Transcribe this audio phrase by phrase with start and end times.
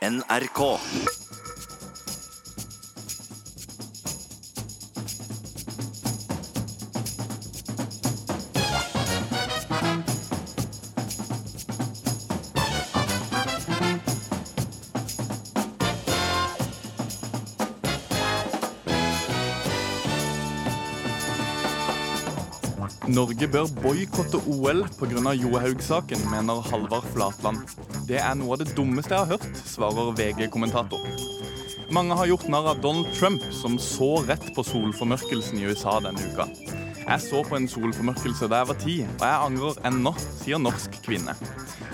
[0.00, 0.80] NRK.
[23.20, 25.32] Norge bør boikotte OL pga.
[25.36, 27.58] Johaug-saken, mener Halvard Flatland.
[28.08, 31.02] Det er noe av det dummeste jeg har hørt, svarer VG-kommentator.
[31.92, 36.30] Mange har gjort narr av Donald Trump, som så rett på solformørkelsen i USA denne
[36.30, 36.46] uka.
[37.02, 40.96] Jeg så på en solformørkelse da jeg var ti, og jeg angrer ennå, sier norsk
[41.04, 41.36] kvinne.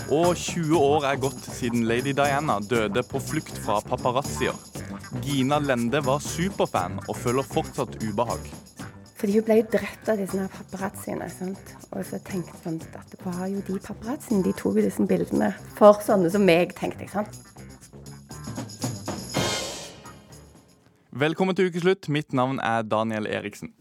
[0.07, 4.55] Og 20 år er gått siden lady Diana døde på flukt fra paparazzier.
[5.27, 8.47] Gina Lende var superfan og føler fortsatt ubehag.
[9.17, 11.29] Fordi hun ble jo drept av disse paparazziene.
[11.33, 11.71] sant?
[11.89, 15.55] Og så tenkte jeg sånn det var jo de paparazziene de tok jo disse bildene
[15.79, 17.15] for sånne som meg, tenkte jeg.
[17.15, 17.41] sant?
[21.17, 22.11] Velkommen til ukeslutt.
[22.13, 23.73] Mitt navn er Daniel Eriksen.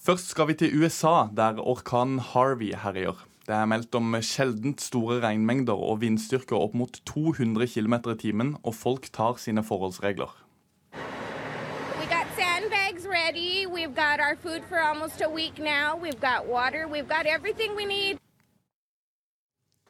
[0.00, 3.20] Først skal vi til USA, der orkanen Harvey herjer.
[3.44, 8.56] Det er meldt om sjeldent store regnmengder og vindstyrker opp mot 200 km i timen,
[8.64, 10.32] og folk tar sine forholdsregler.
[13.10, 13.66] Ready.
[13.66, 15.96] We've got our food for almost a week now.
[15.96, 16.86] We've got water.
[16.86, 18.18] We've got everything we need.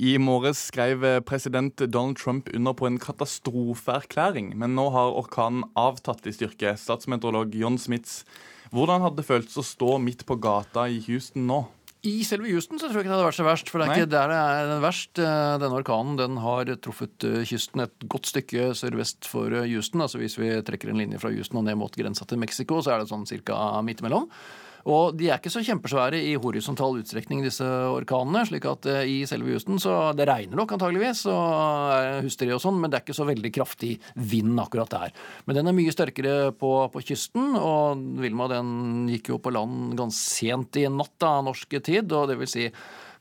[0.01, 6.25] I morges skrev president Donald Trump under på en katastrofeerklæring, men nå har orkanen avtatt
[6.25, 6.73] i styrke.
[6.81, 8.25] Statsmeteorolog John Smits,
[8.73, 11.67] hvordan hadde det føltes å stå midt på gata i Houston nå?
[12.06, 13.69] I selve Houston så tror jeg ikke det hadde vært så verst.
[13.69, 13.97] For det er Nei.
[14.01, 14.39] ikke der det
[14.77, 15.20] er verst.
[15.20, 20.01] Eh, Denne orkanen den har truffet eh, kysten et godt stykke sørvest for eh, Houston.
[20.06, 22.95] Altså Hvis vi trekker en linje fra Houston og ned mot grensa til Mexico, så
[22.95, 24.31] er det sånn cirka midt imellom.
[24.89, 28.47] Og de er ikke så kjempesvære i horisontal utstrekning, disse orkanene.
[28.48, 32.62] slik at eh, i selve Houston så Det regner nok antageligvis, og er husteri og
[32.62, 35.14] sånn, men det er ikke så veldig kraftig vind akkurat der.
[35.47, 39.95] Men den er mye sterkere på, på kysten, og Vilma den gikk jo på land
[39.98, 42.66] ganske sent i natt da, norsk tid, og det vil si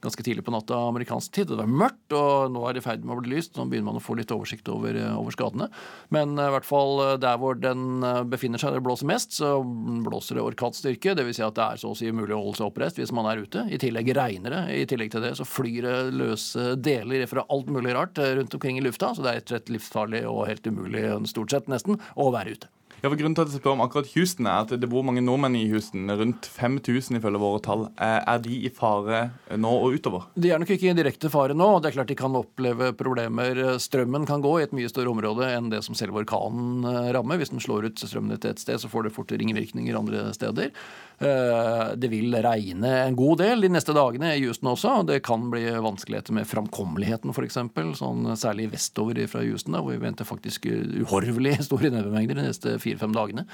[0.02, 1.50] ganske tidlig på natta amerikansk tid.
[1.52, 3.58] Det var mørkt, og nå er det i ferd med å bli lyst.
[3.58, 5.70] Nå begynner man å få litt oversikt over, eh, over skadene.
[6.16, 9.36] Men eh, i hvert fall eh, der hvor den befinner seg, der det blåser mest,
[9.40, 9.58] så
[10.06, 11.16] blåser det orkanstyrke.
[11.20, 11.40] Dvs.
[11.40, 13.44] Si at det er så å si umulig å holde seg oppreist hvis man er
[13.44, 13.66] ute.
[13.68, 14.64] I tillegg regner det.
[14.80, 18.80] I tillegg til det så flyr det løse deler fra alt mulig rart rundt omkring
[18.80, 19.14] i lufta.
[19.16, 22.56] Så det er rett og slett livsfarlig og helt umulig, stort sett nesten, å være
[22.56, 22.72] ute.
[23.00, 25.22] Ja, for grunnen til at jeg spør om akkurat Houston er at det bor mange
[25.24, 26.10] nordmenn i Houston.
[26.20, 27.86] Rundt 5000 ifølge våre tall.
[27.96, 29.22] Er er de i fare
[29.56, 30.26] nå og utover?
[30.36, 31.70] De er nok ikke i direkte fare nå.
[31.80, 33.80] Det er klart de kan oppleve problemer.
[33.80, 37.40] Strømmen kan gå i et mye større område enn det som selve orkanen eh, rammer.
[37.40, 40.74] Hvis den slår ut strømmen til et sted, så får det fort ringvirkninger andre steder.
[41.20, 45.00] Eh, Det vil regne en god del de neste dagene i Houston også.
[45.02, 47.60] og Det kan bli vanskeligheter med framkommeligheten f.eks.,
[48.00, 52.80] sånn særlig vestover fra Houston, da, hvor vi venter faktisk uhorvelig store nedbørmengder de neste
[52.80, 53.46] fire-fem dagene.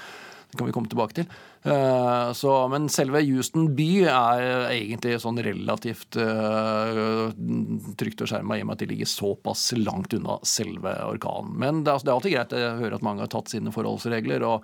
[0.46, 1.24] Det kan vi komme tilbake til.
[1.66, 7.32] Eh, Så, men selve Houston by er egentlig sånn relativt eh,
[7.98, 11.56] trygt og skjerma i og med at de ligger såpass langt unna selve orkanen.
[11.58, 14.62] Men det er, altså, alltid greit å høre at mange har tatt sine forholdsregler og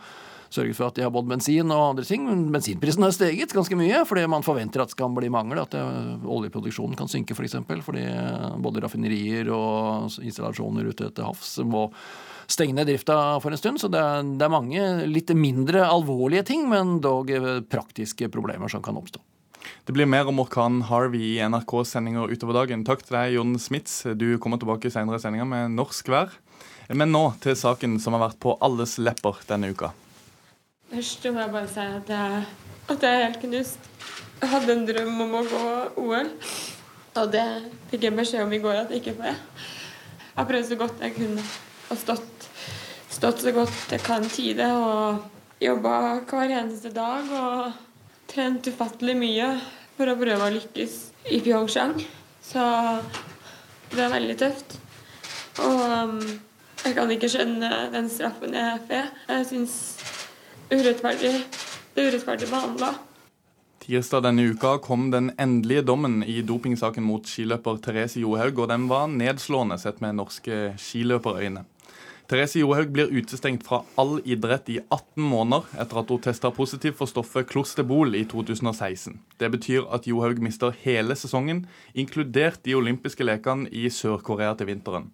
[0.55, 2.27] sørget for at de har både bensin og andre ting.
[2.29, 5.63] Men bensinprisen har steget ganske mye fordi man forventer at det kan bli mangel.
[5.63, 5.83] At det,
[6.23, 7.41] oljeproduksjonen kan synke f.eks.
[7.43, 8.05] For eksempel, fordi
[8.63, 11.89] både raffinerier og installasjoner ute til havs må
[12.51, 13.81] stenge ned drifta for en stund.
[13.83, 18.73] Så det er, det er mange litt mindre alvorlige ting, men dog eh, praktiske problemer
[18.73, 19.23] som kan oppstå.
[19.87, 22.85] Det blir mer om orkanen Harvey i NRK-sendinger utover dagen.
[22.87, 24.03] Takk til deg, Jon Smits.
[24.19, 26.35] Du kommer tilbake senere i sendinga med norsk vær.
[26.93, 29.93] Men nå til saken som har vært på alles lepper denne uka.
[30.93, 32.41] Først må jeg bare si at jeg,
[32.93, 33.87] at jeg er helt knust.
[34.43, 35.63] Jeg hadde en drøm om å gå
[36.03, 36.29] OL,
[37.17, 37.45] og det
[37.89, 39.39] fikk jeg beskjed om i går at jeg ikke får.
[39.39, 41.47] Jeg har prøvd så godt jeg kunne
[41.93, 42.47] og stått,
[43.09, 45.97] stått så godt jeg kan tide og jobba
[46.29, 47.73] hver eneste dag og
[48.29, 49.49] trent ufattelig mye
[49.97, 51.01] for å prøve å lykkes
[51.33, 51.97] i Pyeongchang.
[52.45, 52.69] Så
[53.95, 54.77] det er veldig tøft.
[55.65, 56.19] Og um,
[56.85, 59.13] jeg kan ikke skjønne den straffen jeg får.
[59.31, 59.77] Jeg syns
[60.73, 61.35] urettferdig.
[61.97, 62.95] Er urettferdig behandla.
[63.83, 68.87] Tirsdag denne uka kom den endelige dommen i dopingsaken mot skiløper Therese Johaug, og den
[68.91, 71.65] var nedslående sett med norske skiløperøyne.
[72.31, 76.97] Therese Johaug blir utestengt fra all idrett i 18 måneder etter at hun testa positivt
[77.01, 79.19] for stoffet klosterbol i 2016.
[79.43, 85.11] Det betyr at Johaug mister hele sesongen, inkludert de olympiske lekene i Sør-Korea til vinteren.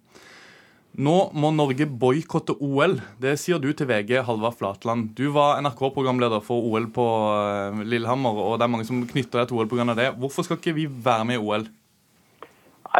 [0.98, 2.96] Nå må Norge boikotte OL.
[3.20, 5.12] Det sier du til VG, Halvard Flatland.
[5.18, 7.04] Du var NRK-programleder for OL på
[7.34, 9.94] eh, Lillehammer, og det er mange som knytter deg til OL pga.
[9.94, 10.08] det.
[10.18, 11.68] Hvorfor skal ikke vi være med i OL?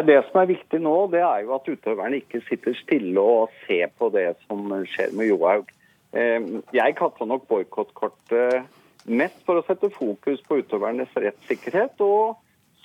[0.04, 3.88] Det som er viktig nå, det er jo at utøverne ikke sitter stille og ser
[3.98, 5.72] på det som skjer med Johaug.
[6.12, 6.44] Eh,
[6.76, 8.68] jeg kasta nok boikottkortet
[9.08, 12.36] mest for å sette fokus på utøvernes rettssikkerhet, og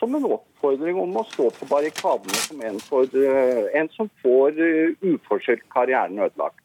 [0.04, 4.60] som en oppfordring om å stå på barrikadene som en, for, eh, en som får
[4.60, 6.60] eh, uforskyldt karrieren ødelagt.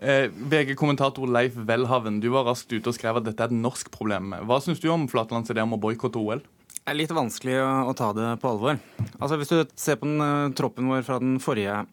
[0.00, 3.92] Eh, VG-kommentator Leif Welhaven, du var raskt ute og skrev at dette er et norsk
[3.94, 4.32] problem.
[4.48, 6.42] Hva syns du om Flatlands idé om å boikotte OL?
[6.74, 8.80] Det er litt vanskelig å, å, ta det på alvor.
[9.20, 11.84] Altså Hvis du ser på den uh, troppen vår fra den forrige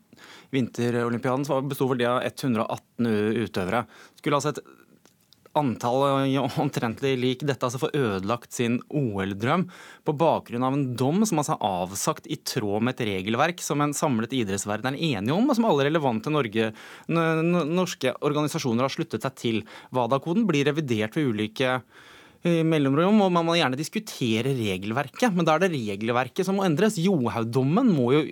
[0.52, 3.08] vinterolympiaden, så besto vel det av 118
[3.46, 3.86] utøvere.
[4.20, 4.60] Skulle altså et
[5.58, 6.04] antall
[6.62, 9.66] omtrentlig lik dette altså få ødelagt sin OL-drøm
[10.08, 13.84] på bakgrunn av en dom som altså er avsagt i tråd med et regelverk som
[13.84, 16.72] en samlet idrettsverden er enige om, og som alle relevante Norge,
[17.12, 19.60] norske organisasjoner har sluttet seg til.
[19.92, 21.80] WADA-koden blir revidert ved ulike
[22.42, 25.30] mellomrom, og man må gjerne diskutere regelverket.
[25.36, 26.98] Men da er det regelverket som må endres.
[27.02, 28.24] Johaug-dommen må jo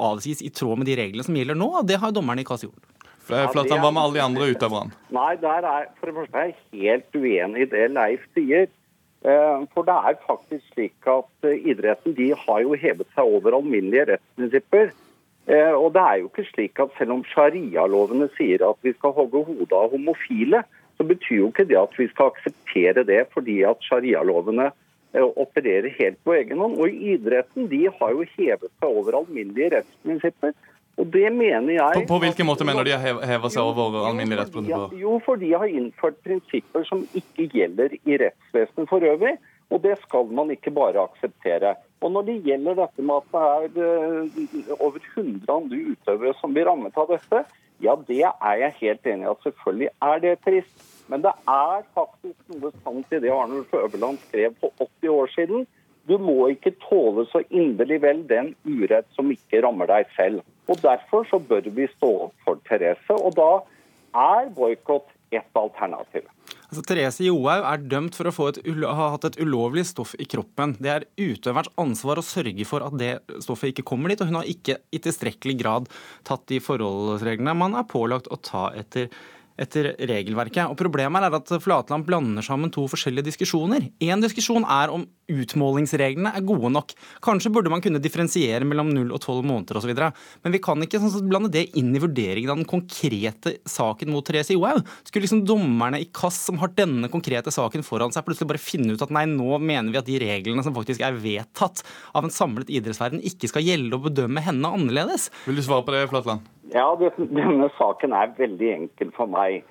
[0.00, 2.64] avsies i tråd med de reglene som gjelder nå, og det har dommerne i KAS
[2.64, 2.97] gjort.
[3.28, 4.98] Flatan, hva med alle de andre utøverne?
[5.12, 8.68] Nei, der er for det første er jeg helt uenig i det Leif sier.
[9.26, 13.56] Eh, for det er faktisk slik at eh, idretten de har jo hevet seg over
[13.58, 14.92] alminnelige rettsprinsipper.
[15.48, 19.16] Eh, og det er jo ikke slik at selv om sharialovene sier at vi skal
[19.16, 20.62] hogge hodet av homofile,
[20.96, 24.70] så betyr jo ikke det at vi skal akseptere det fordi at sharialovene
[25.18, 26.76] opererer helt på egen hånd.
[26.78, 30.54] Og idretten de har jo hevet seg over alminnelige rettsprinsipper.
[30.98, 32.00] Og det mener jeg...
[32.00, 34.96] På, på hvilken måte mener de har hevet seg over alminnelig rettsprinsipper?
[34.98, 39.36] Jo, for de har innført prinsipper som ikke gjelder i rettsvesenet for øvrig.
[39.68, 41.76] Og det skal man ikke bare akseptere.
[42.00, 46.54] Og Når det gjelder dette med at det er uh, over 100 andre utøvere som
[46.54, 47.42] blir rammet av dette,
[47.84, 50.86] ja, det er jeg helt enig i at selvfølgelig er det trist.
[51.08, 55.68] Men det er faktisk noe sant i det Arnulf Øverland skrev for 80 år siden.
[56.08, 60.40] Du må ikke tåle så inderlig vel den urett som ikke rammer deg selv.
[60.68, 63.52] Og Derfor så bør vi stå opp for Therese, og da
[64.16, 66.24] er boikott et alternativ.
[66.68, 70.74] Altså, Therese Johaug er dømt for å et, ha hatt et ulovlig stoff i kroppen.
[70.80, 73.14] Det er utøverens ansvar å sørge for at det
[73.44, 75.88] stoffet ikke kommer dit, og hun har ikke i tilstrekkelig grad
[76.28, 79.08] tatt de forholdsreglene man er pålagt å ta etter
[79.58, 80.68] etter regelverket.
[80.70, 83.90] Og Problemet er at Flatland blander sammen to forskjellige diskusjoner.
[84.04, 86.94] Én diskusjon er om utmålingsreglene er gode nok.
[87.24, 89.92] Kanskje burde man kunne differensiere mellom 0 og 12 måneder osv.
[90.44, 94.24] Men vi kan ikke sånn, blande det inn i vurderingen av den konkrete saken mot
[94.26, 94.84] Therese Johaug.
[95.04, 98.94] Skulle liksom dommerne i KAS som har denne konkrete saken foran seg, plutselig bare finne
[98.94, 101.84] ut at nei, nå mener vi at de reglene som faktisk er vedtatt
[102.16, 105.28] av en samlet idrettsverden, ikke skal gjelde og bedømme henne annerledes?
[105.48, 106.46] Vil du svare på det, Flatland?
[106.74, 109.64] Ja, denne saken er veldig enkel for meg.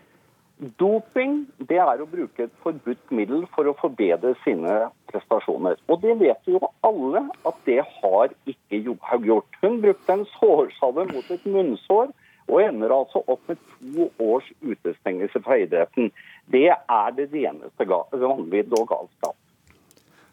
[0.81, 5.77] Doping det er å bruke et forbudt middel for å forbedre sine prestasjoner.
[5.85, 9.59] Og det vet jo alle at det har ikke Johaug gjort.
[9.61, 12.09] Hun brukte en sårsalve mot et munnsår
[12.47, 16.09] og ender altså opp med to års utestengelse fra idretten.
[16.49, 19.38] Det er det reneste vanvidd og galskap.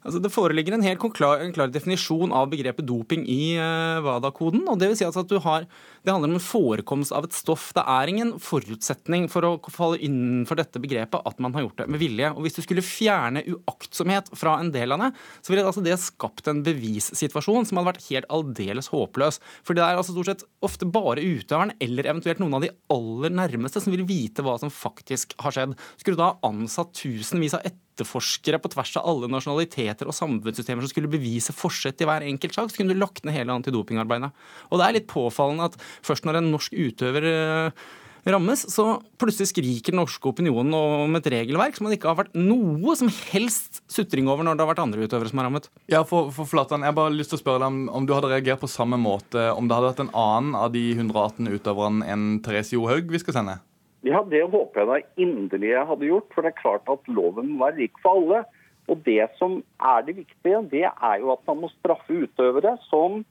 [0.04, 4.66] Altså, det foreligger en helt klar, en klar, definisjon av begrepet doping i uh, WADA-koden.
[4.68, 5.64] og Det vil si altså at du har,
[6.04, 7.70] det handler om en forekomst av et stoff.
[7.76, 11.86] Det er ingen forutsetning for å falle innenfor dette begrepet at man har gjort det
[11.94, 12.28] med vilje.
[12.34, 15.10] Og Hvis du skulle fjerne uaktsomhet fra en del av det,
[15.40, 19.40] så ville det, altså det skapt en bevissituasjon som hadde vært helt aldeles håpløs.
[19.64, 23.32] For det er altså stort sett ofte bare utøveren eller eventuelt noen av de aller
[23.40, 25.72] nærmeste som vil vite hva som faktisk har skjedd.
[25.96, 27.64] Skulle du da ansatt tusenvis av
[27.94, 32.56] etterforskere på tvers av alle nasjonaliteter og samfunnssystemer som skulle bevise forsett i hver enkelt
[32.56, 34.32] sak, så kunne du lagt ned hele antidopingarbeidet.
[34.70, 37.84] Og det er litt påfallende at først når en norsk utøver eh,
[38.32, 38.86] rammes, så
[39.20, 43.10] plutselig skriker den norske opinionen om et regelverk som det ikke har vært noe som
[43.32, 45.68] helst sutring over når det har vært andre utøvere som har rammet.
[45.92, 48.14] Ja, for, for Flatan, Jeg har bare lyst til å spørre deg om, om, du
[48.16, 52.08] hadde reagert på samme måte om det hadde vært en annen av de 118 utøverne
[52.08, 53.60] enn Therese Johaug vi skal sende?
[54.04, 56.28] Ja, Det håper jeg da inderlig jeg hadde gjort.
[56.34, 58.44] For det er klart at loven var lik for alle.
[58.92, 63.22] Og det som er det viktige, det er jo at man må straffe utøvere som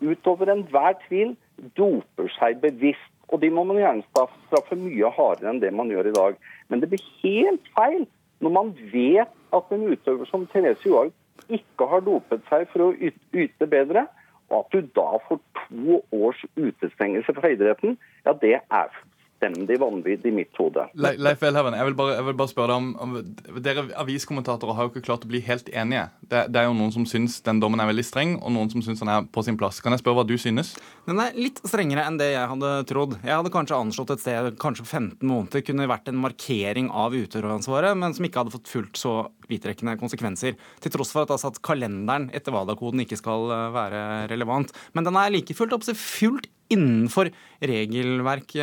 [0.00, 1.34] utover enhver tvil
[1.78, 3.10] doper seg bevisst.
[3.30, 6.38] Og de må man gjerne straffe mye hardere enn det man gjør i dag.
[6.68, 8.06] Men det blir helt feil
[8.40, 11.12] når man vet at en utøver som Therese Johaug
[11.50, 14.06] ikke har dopet seg for å yte bedre,
[14.50, 19.00] og at du da får to års utestengelse fra idretten, ja, det er
[19.40, 20.86] fullstendig vanvidd i mitt hode.
[20.94, 24.76] Le Leif Welhaven, jeg vil, bare, jeg vil bare spørre deg om, om Dere aviskommentatorer
[24.76, 26.08] har jo ikke klart å bli helt enige.
[26.20, 28.84] Det, det, er jo noen som syns den dommen er veldig streng, og noen som
[28.84, 29.80] syns den er på sin plass.
[29.80, 30.74] Kan jeg spørre hva du synes?
[31.08, 33.16] Den er litt strengere enn det jeg hadde trodd.
[33.24, 37.96] Jeg hadde kanskje anslått et sted kanskje 15 måneder kunne vært en markering av utøveransvaret,
[37.98, 39.16] men som ikke hadde fått fullt så
[39.50, 40.56] vidtrekkende konsekvenser.
[40.82, 44.72] Til tross for at altså, at kalenderen etter WADA-koden ikke skal eh, være relevant.
[44.94, 48.54] Men den er like fullt, fullt innenfor regelverk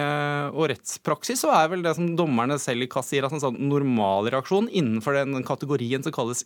[0.53, 3.69] og rettspraksis, så er vel det som dommerne selv i Kass sier, altså en sånn
[3.69, 6.45] normalreaksjon innenfor den kategorien som kalles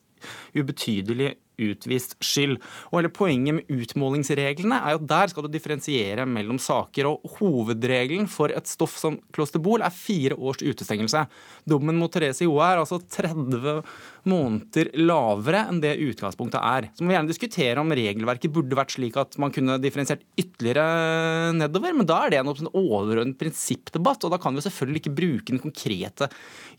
[0.58, 2.58] ubetydelig utvist skyld.
[2.92, 7.10] Og hele Poenget med utmålingsreglene er jo at der skal du differensiere mellom saker.
[7.12, 11.26] og Hovedregelen for et stoff som klosterbol er fire års utestengelse.
[11.70, 13.82] Dommen mot Therese Joe er altså 30
[14.30, 16.90] måneder lavere enn det utgangspunktet er.
[16.96, 21.52] Så må vi gjerne diskutere om regelverket burde vært slik at man kunne differensiert ytterligere
[21.58, 25.54] nedover, men da er det en overordnet prinsippdebatt, og da kan vi selvfølgelig ikke bruke
[25.54, 26.30] den konkrete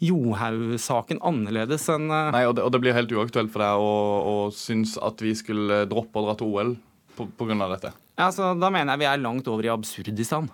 [0.02, 3.92] Johaug-saken annerledes enn eh, Nei, og det, og det, blir helt uaktuelt for deg å,
[4.32, 4.36] å
[4.72, 6.74] synes at vi skulle droppe å dra til OL
[7.12, 7.68] pga.
[7.68, 7.92] dette?
[8.16, 10.50] Ja, så Da mener jeg vi er langt over i absurdistan.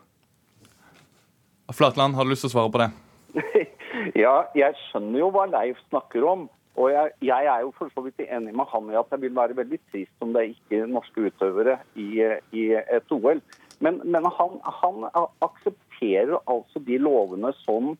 [1.72, 2.90] Flatland, har du lyst til å svare på det?
[4.24, 6.48] ja, jeg skjønner jo hva Leif snakker om.
[6.78, 9.34] Og jeg, jeg, er jo for så vidt enig med han i at det vil
[9.34, 12.22] være veldig trist om det er ikke norske utøvere i,
[12.54, 13.42] i et OL.
[13.82, 15.08] Men, men han, han,
[15.42, 17.96] aksepterer altså de lovene som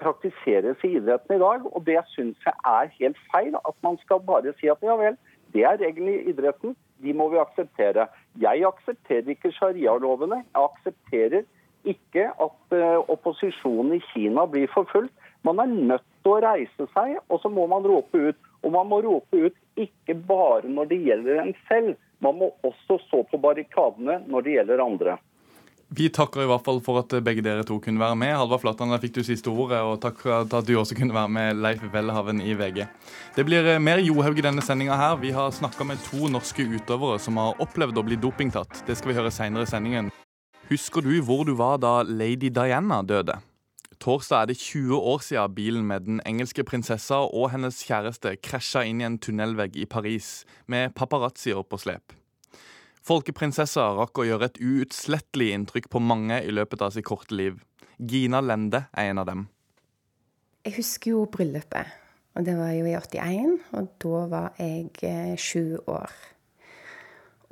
[0.00, 1.66] praktiseres i idretten i dag.
[1.70, 3.54] Og det syns jeg er helt feil.
[3.62, 5.16] At man skal bare si at ja vel,
[5.54, 8.06] det er reglene i idretten, de må vi akseptere.
[8.40, 10.42] Jeg aksepterer ikke sharialovene.
[10.44, 11.42] Jeg aksepterer
[11.84, 15.14] ikke at eh, opposisjonen i Kina blir forfulgt.
[15.42, 18.38] Man er nødt til å reise seg, og så må man rope ut.
[18.62, 23.00] Og man må rope ut ikke bare når det gjelder en selv, man må også
[23.08, 25.16] stå på barrikadene når det gjelder andre.
[25.92, 28.30] Vi takker i hvert fall for at begge dere to kunne være med.
[28.32, 31.28] Halvard Flatland, der fikk du siste ordet, og takk for at du også kunne være
[31.28, 32.86] med, Leif Welhaven i VG.
[33.36, 35.18] Det blir mer Johaug i denne sendinga her.
[35.20, 38.86] Vi har snakka med to norske utøvere som har opplevd å bli dopingtatt.
[38.86, 40.08] Det skal vi høre seinere i sendingen.
[40.70, 43.36] Husker du hvor du var da lady Diana døde?
[44.00, 48.86] Torsdag er det 20 år siden bilen med den engelske prinsessa og hennes kjæreste krasja
[48.88, 52.16] inn i en tunnelvegg i Paris, med paparazzier på slep.
[53.02, 57.58] Folkeprinsessa rakk å gjøre et uutslettelig inntrykk på mange i løpet av sitt korte liv.
[57.98, 59.48] Gina Lende er en av dem.
[60.62, 61.98] Jeg husker jo bryllupet.
[62.32, 66.14] Og det var jo i 81, og da var jeg eh, sju år.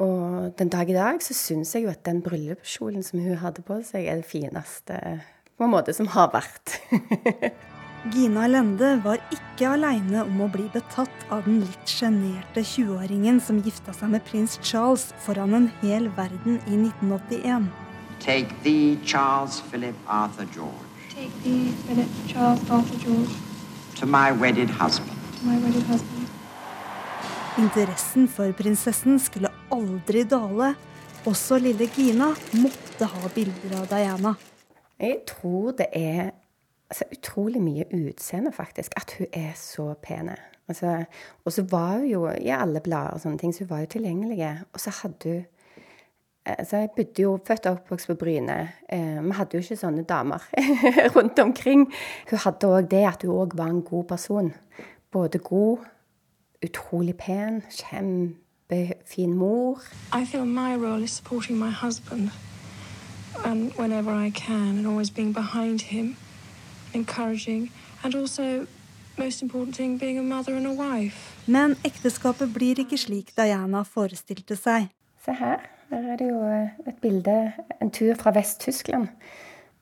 [0.00, 3.64] Og den dag i dag så syns jeg jo at den bryllupskjolen som hun hadde
[3.66, 4.96] på seg, er det fineste
[5.60, 6.78] på en måte som har vært.
[8.08, 13.58] Gina Lende var ikke aleine om å bli betatt av den litt sjenerte 20-åringen som
[13.60, 17.68] gifta seg med prins Charles foran en hel verden i 1981.
[18.24, 20.88] Take thee, Charles Philip Arthur George.
[21.12, 23.36] Take thee, Philip Charles Arthur George.
[24.00, 25.20] To my wedded husband.
[25.36, 26.32] To my wedded husband.
[27.60, 30.72] Interessen for prinsessen skulle aldri dale.
[31.28, 34.38] Også lille Gina måtte ha bilder av Diana.
[34.96, 36.30] Jeg tror det er
[36.90, 38.92] altså, utrolig mye utseende, faktisk.
[38.96, 40.30] At hun er så pen.
[40.68, 41.04] Altså,
[41.44, 43.86] og så var hun jo i alle blader og sånne ting, så hun var jo
[43.86, 44.58] tilgjengelig.
[44.72, 45.46] Og så hadde hun
[46.58, 48.72] Altså, jeg bodde jo født og oppvokst på Bryne.
[48.92, 50.40] Eh, hadde jo ikke sånne damer
[51.16, 51.92] rundt omkring.
[52.30, 54.52] Hun hadde òg det at hun òg var en god person.
[55.12, 55.84] Både god,
[56.64, 59.82] utrolig pen, kjempefin mor.
[60.16, 62.30] I feel my role is supporting my husband
[63.44, 66.16] and whenever I can, and always being behind him,
[66.94, 67.70] encouraging,
[68.04, 68.66] and also
[69.18, 71.36] most important thing, being a mother and a wife.
[71.46, 74.88] Men ekteskapet blir ikke slik Diana forestilte seg.
[75.24, 75.66] Se her.
[75.90, 76.40] Her er det jo
[76.86, 79.08] et bilde, en tur fra Vest-Tyskland.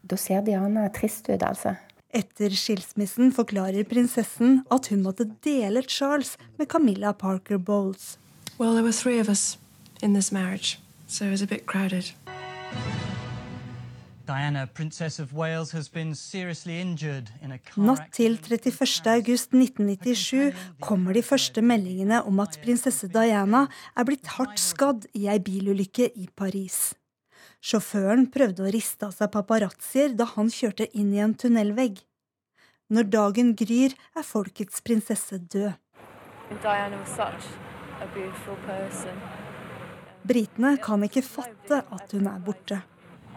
[0.09, 1.75] Da ser Diana trist ut, altså.
[2.17, 8.17] Etter skilsmissen forklarer prinsessen at hun måtte dele Charles med Camilla Parker Bowles.
[8.59, 9.59] Well, there were three of us
[10.03, 12.15] in this marriage, so it was a bit crowded.
[17.89, 20.53] Natt til 31.8.1997
[20.85, 23.65] kommer de første meldingene om at prinsesse Diana
[23.97, 26.93] er blitt hardt skadd i ei bilulykke i Paris.
[27.65, 31.97] Sjåføren prøvde å riste av seg paparazzier da han kjørte inn i en tunnelvegg.
[32.93, 35.73] Når dagen gryr, er folkets prinsesse død.
[40.29, 42.79] Britene kan ikke fatte at hun er borte.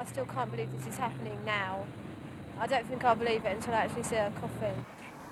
[0.01, 1.85] I still can't believe this is happening now.
[2.59, 4.73] I don't think I'll believe it until I actually see her coffin.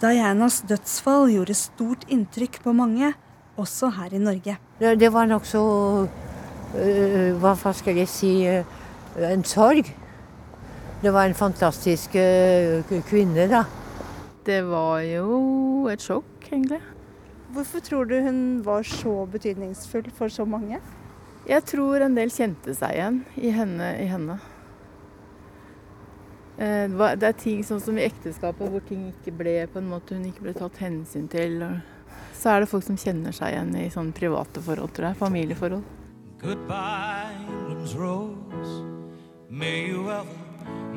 [0.01, 3.09] Dianas dødsfall gjorde stort inntrykk på mange,
[3.57, 4.57] også her i Norge.
[4.79, 5.61] Det var nokså
[6.05, 8.61] uh, Hva skal jeg si uh,
[9.31, 9.89] en sorg.
[11.01, 13.63] Det var en fantastisk uh, kvinne, da.
[14.45, 16.81] Det var jo et sjokk, egentlig.
[17.57, 20.77] Hvorfor tror du hun var så betydningsfull for så mange?
[21.49, 23.91] Jeg tror en del kjente seg igjen i henne.
[23.97, 24.37] I henne.
[26.59, 30.17] Eh, det er ting sånn som i ekteskapet hvor ting ikke ble på en måte
[30.17, 31.63] hun ikke ble tatt hensyn til.
[32.35, 35.19] Så er det folk som kjenner seg igjen i sånne private forhold, tror jeg.
[35.21, 35.87] Familieforhold.
[36.39, 38.83] Goodbye, England's rose.
[39.49, 40.35] May you ever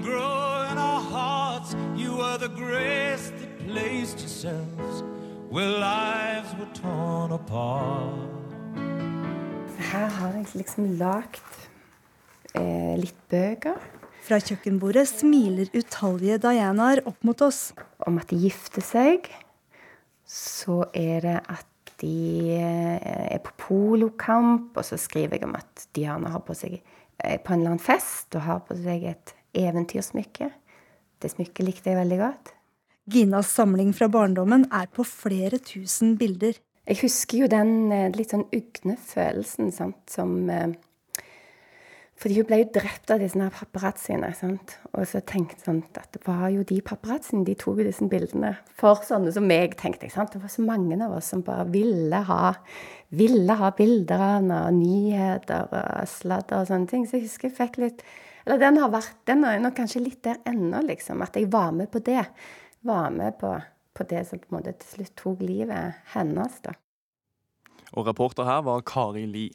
[0.02, 1.76] grow in our hearts.
[1.97, 5.02] You are the grace that placed yourselves
[5.50, 8.28] where lives were torn apart.
[9.78, 11.66] Her har jeg liksom lagd
[12.54, 13.78] eh, litt bøker
[14.23, 17.73] fra kjøkkenbordet smiler utallige Dianaer opp mot oss.
[18.07, 19.29] Om at de gifter seg.
[20.29, 21.69] Så er det at
[22.02, 26.79] de eh, er på polokamp, og så skriver jeg om at Diana har på seg
[26.79, 30.50] eh, på en eller annen fest og har på seg et eventyrsmykke.
[31.23, 32.55] Det smykket likte jeg veldig godt.
[33.12, 36.59] Ginas samling fra barndommen er på flere tusen bilder.
[36.88, 40.41] Jeg husker jo den eh, litt sånn ugne følelsen sant, som
[42.23, 44.29] fordi hun ble jo drept av disse paparazziene.
[44.38, 44.76] Sant?
[44.95, 48.52] Og så tenkte jeg sånn at det var jo de paparazziene de tok disse bildene
[48.79, 50.14] for sånne som meg, tenkte jeg.
[50.31, 52.52] Det var så mange av oss som bare ville ha,
[53.11, 57.09] ville ha bilder av henne, og nyheter og sladder og sånne ting.
[57.09, 58.07] Så jeg husker jeg fikk litt
[58.47, 61.23] Eller den har vært Den er nok kanskje litt der ennå, liksom.
[61.26, 62.23] At jeg var med på det.
[62.87, 63.50] Var med på,
[63.95, 66.79] på det som på en måte til slutt tok livet hennes, da.
[67.93, 69.50] Og reporter her var Kari Li.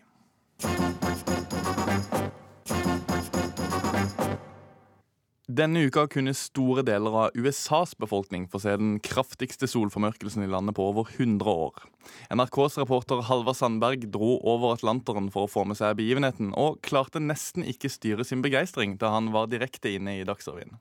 [5.57, 10.75] Denne uka kunne store deler av USAs befolkning få se den kraftigste solformørkelsen i landet
[10.77, 11.87] på over 100 år.
[12.29, 17.23] NRKs reporter Halvard Sandberg dro over Atlanteren for å få med seg begivenheten, og klarte
[17.23, 20.77] nesten ikke styre sin begeistring da han var direkte inne i Dagsrevyen.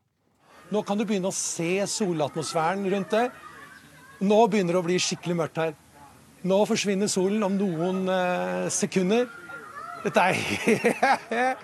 [0.75, 3.33] Nå kan du begynne å se solatmosfæren rundt deg.
[4.29, 5.77] Nå begynner det å bli skikkelig mørkt her.
[6.45, 9.31] Nå forsvinner solen om noen eh, sekunder.
[10.05, 11.57] Dette er,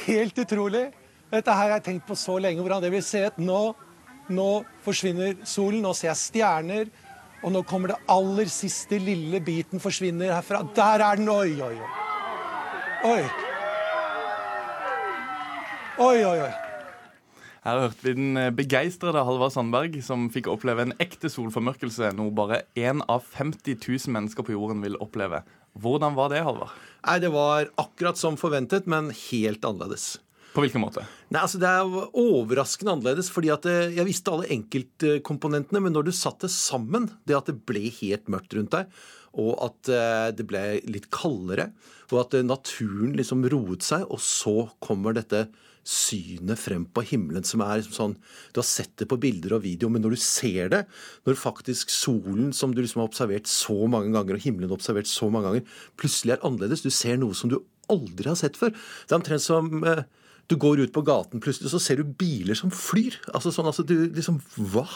[0.08, 0.88] helt utrolig.
[1.30, 3.38] Dette her har jeg tenkt på så lenge, hvordan det vil se ut.
[3.38, 3.60] Nå,
[4.34, 4.48] nå
[4.82, 6.90] forsvinner solen, nå ser jeg stjerner.
[7.40, 10.64] Og nå kommer det aller siste lille biten forsvinner herfra.
[10.76, 11.30] Der er den!
[11.32, 11.92] Oi, oi, oi.
[13.10, 13.22] Oi.
[16.00, 16.50] Oi, oi, oi.
[17.60, 22.32] Her hørte vi den eh, begeistrede Halvard Sandberg, som fikk oppleve en ekte solformørkelse, noe
[22.32, 25.42] bare én av 50 000 mennesker på jorden vil oppleve.
[25.76, 26.72] Hvordan var det, Halvard?
[27.04, 30.14] Nei, Det var akkurat som forventet, men helt annerledes.
[30.54, 31.04] På hvilken måte?
[31.30, 33.30] Nei, altså Det er overraskende annerledes.
[33.30, 37.60] fordi at eh, Jeg visste alle enkeltkomponentene, men når du satte sammen det at det
[37.68, 38.90] ble helt mørkt rundt deg,
[39.38, 41.70] og at eh, det ble litt kaldere,
[42.10, 45.46] og at eh, naturen liksom roet seg, og så kommer dette
[45.86, 48.16] synet frem på himmelen som er liksom sånn
[48.52, 50.82] Du har sett det på bilder og video, men når du ser det,
[51.24, 55.30] når faktisk solen som du liksom har observert så mange ganger, og himmelen observert så
[55.30, 57.60] mange ganger, plutselig er annerledes, du ser noe som du
[57.90, 58.74] aldri har sett før.
[58.74, 59.70] Det er omtrent som
[60.50, 63.20] du går ut på gaten plutselig, så ser du biler som flyr.
[63.30, 64.88] Altså sånn, altså du liksom Hva?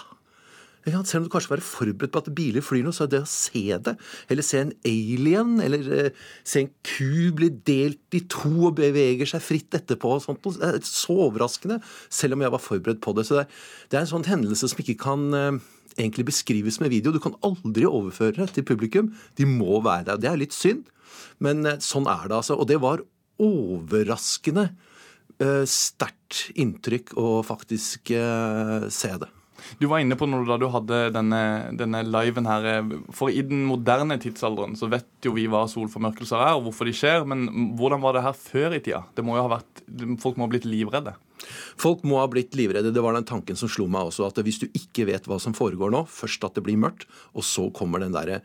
[0.85, 3.29] Selv om du kanskje var forberedt på at biler flyr noe, så er det å
[3.31, 3.95] se det,
[4.29, 9.31] eller se en alien, eller eh, se en ku bli delt i to og beveger
[9.31, 11.81] seg fritt etterpå, og sånt, det er så overraskende,
[12.12, 13.25] selv om jeg var forberedt på det.
[13.25, 13.47] Så det,
[13.88, 15.51] det er en sånn hendelse som ikke kan eh,
[15.97, 17.17] egentlig beskrives med video.
[17.17, 19.14] Du kan aldri overføre det til publikum.
[19.40, 20.21] De må være der.
[20.21, 20.85] Det er litt synd,
[21.40, 22.61] men eh, sånn er det, altså.
[22.61, 23.07] Og det var
[23.40, 24.93] overraskende Eh,
[25.68, 29.31] sterkt inntrykk å faktisk eh, se det.
[29.81, 31.40] Du var inne på noe da du hadde denne,
[31.79, 32.85] denne liven her.
[33.16, 36.94] For i den moderne tidsalderen så vet jo vi hva solformørkelser er, og hvorfor de
[36.97, 37.25] skjer.
[37.29, 39.05] Men hvordan var det her før i tida?
[39.16, 39.85] Det må jo ha vært,
[40.20, 41.14] Folk må ha blitt livredde?
[41.81, 42.92] Folk må ha blitt livredde.
[42.94, 44.29] Det var den tanken som slo meg også.
[44.29, 47.47] At hvis du ikke vet hva som foregår nå, først at det blir mørkt, og
[47.47, 48.42] så kommer den derre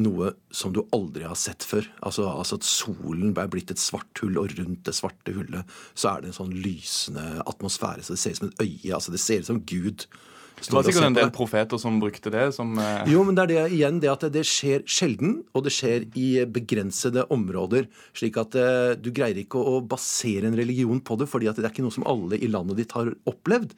[0.00, 1.86] noe som du aldri har sett før.
[2.02, 6.10] Altså, altså, at solen er blitt et svart hull, og rundt det svarte hullet så
[6.10, 8.02] er det en sånn lysende atmosfære.
[8.02, 8.94] Så det ser ut som et øye.
[8.96, 10.06] altså Det ser ut som Gud
[10.54, 13.10] det var sikkert en del profeter som brukte det som eh...
[13.10, 16.28] Jo, men det er det igjen det at det skjer sjelden, og det skjer i
[16.48, 17.88] begrensede områder.
[18.16, 21.58] Slik at eh, du greier ikke å, å, basere en religion på det, fordi at
[21.58, 23.74] det er ikke noe som alle i landet ditt har opplevd.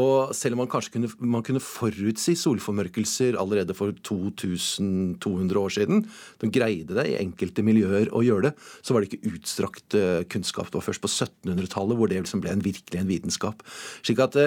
[0.00, 6.06] Og selv om man kanskje kunne, man kunne forutsi solformørkelser allerede for 2200 år siden,
[6.42, 10.22] de greide det i enkelte miljøer å gjøre det, så var det ikke utstrakt eh,
[10.26, 10.72] kunnskap.
[10.72, 13.62] Det var først på 1700-tallet hvor det liksom ble en virkelig en vitenskap.
[14.02, 14.40] Slik at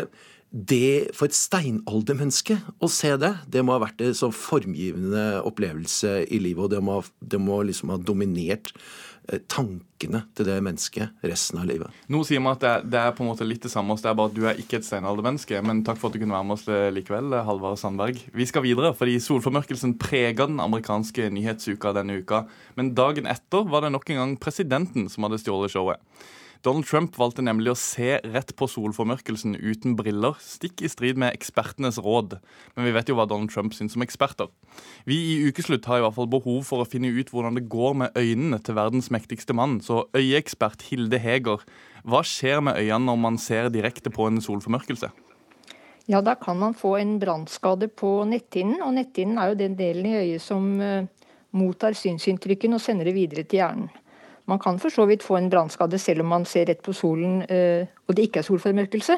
[0.51, 6.21] det for et steinaldermenneske å se det, det må ha vært en så formgivende opplevelse
[6.23, 6.63] i livet.
[6.67, 8.71] Og det må, det må liksom ha dominert
[9.27, 11.91] eh, tankene til det mennesket resten av livet.
[12.07, 14.17] Nå sier vi at det, det, er på en måte litt det samme, det er
[14.21, 15.60] bare at du er ikke et steinaldermenneske.
[15.67, 18.23] Men takk for at du kunne være med oss likevel, Halvard Sandberg.
[18.31, 22.45] Vi skal videre, fordi solformørkelsen prega den amerikanske nyhetsuka denne uka.
[22.79, 26.01] Men dagen etter var det nok en gang presidenten som hadde stjålet showet.
[26.65, 31.36] Donald Trump valgte nemlig å se rett på solformørkelsen uten briller, stikk i strid med
[31.36, 32.38] ekspertenes råd.
[32.76, 34.50] Men vi vet jo hva Donald Trump syns som eksperter.
[35.06, 37.98] Vi i Ukeslutt har i hvert fall behov for å finne ut hvordan det går
[38.02, 41.63] med øynene til verdens mektigste mann, så øyeekspert Hilde Heger,
[42.08, 45.12] hva skjer med øynene når man ser direkte på en solformørkelse?
[46.08, 50.06] Ja, Da kan man få en brannskade på netthinnen, og netthinnen er jo den delen
[50.08, 51.04] i øyet som uh,
[51.52, 53.89] mottar synsinntrykken og sender det videre til hjernen.
[54.47, 57.41] Man kan for så vidt få en brannskade selv om man ser rett på solen
[57.51, 59.17] eh, og det ikke er solformørkelse.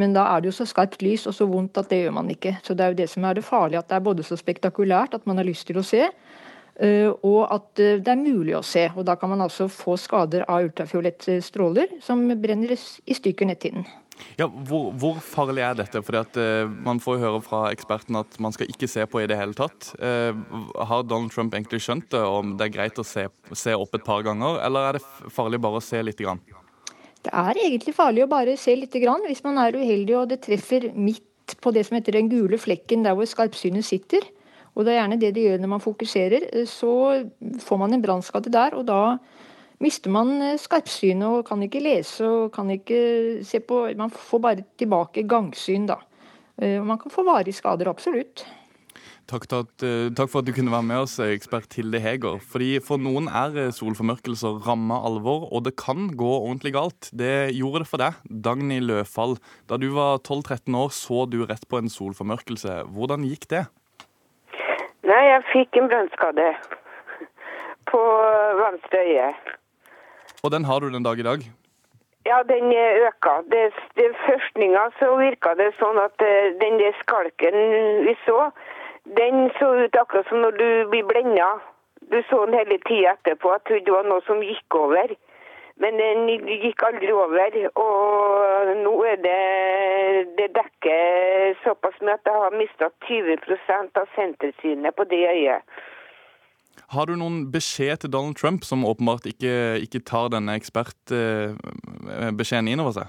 [0.00, 2.30] Men da er det jo så skarpt lys og så vondt at det gjør man
[2.32, 2.54] ikke.
[2.64, 5.18] Så det er jo det som er det farlige, at det er både så spektakulært
[5.18, 8.64] at man har lyst til å se, eh, og at eh, det er mulig å
[8.64, 8.86] se.
[8.96, 13.84] Og da kan man altså få skader av ultrafiolette stråler som brenner i stykker netthinnen.
[14.38, 16.02] Ja, hvor, hvor, farlig er dette?
[16.04, 19.28] Fordi at uh, Man får høre fra eksperten at man skal ikke se på i
[19.30, 19.92] det hele tatt.
[19.98, 20.32] Uh,
[20.88, 24.06] har Donald Trump egentlig skjønt det, om det er greit å se, se, opp et
[24.06, 26.20] par ganger, eller er det farlig bare å se litt?
[26.22, 26.42] Grann?
[27.22, 30.42] Det er egentlig farlig å bare se litt grann, hvis man er uheldig og det
[30.44, 34.26] treffer midt på det som heter den gule flekken, der hvor skarpsynet sitter.
[34.72, 36.46] Og det er gjerne det det gjør når man fokuserer.
[36.68, 36.92] Så
[37.64, 39.18] får man en brannskade der, og da
[39.82, 44.42] mister man eh, skarpsynet og kan ikke lese og kan ikke se på Man får
[44.42, 46.00] bare tilbake gangsyn, da.
[46.60, 48.44] Eh, man kan få varige skader, absolutt.
[49.30, 52.40] Takk, eh, takk, for at du kunne være med oss, ekspert Hilde Heger.
[52.42, 57.10] Fordi For noen er solformørkelser ramme alvor, og det kan gå ordentlig galt.
[57.14, 59.38] Det gjorde det for deg, Dagny Løfall.
[59.68, 62.82] Da du var 12-13 år, så du rett på en solformørkelse.
[62.92, 63.66] Hvordan gikk det?
[65.02, 66.52] Nei, jeg fikk en brannskade
[67.90, 68.00] på
[68.60, 69.32] venstre øye.
[70.42, 71.40] Og den har du den dag i dag?
[72.26, 72.72] Ja, den
[73.06, 73.34] øka.
[73.52, 77.58] Det, det Førstninga så virka det sånn at eh, den der skalken
[78.06, 78.48] vi så,
[79.18, 81.52] den så ut akkurat som når du blir blenda.
[82.10, 83.52] Du så den hele tida etterpå.
[83.54, 85.14] Jeg trodde det var noe som gikk over.
[85.82, 86.26] Men den
[86.66, 87.58] gikk aldri over.
[87.86, 89.38] Og nå er det
[90.38, 95.82] Det dekker såpass mye at jeg har mista 20% av sentersynet på det øyet.
[96.92, 102.82] Har du noen beskjed til Donald Trump, som åpenbart ikke, ikke tar denne ekspertbeskjeden inn
[102.84, 103.06] over seg?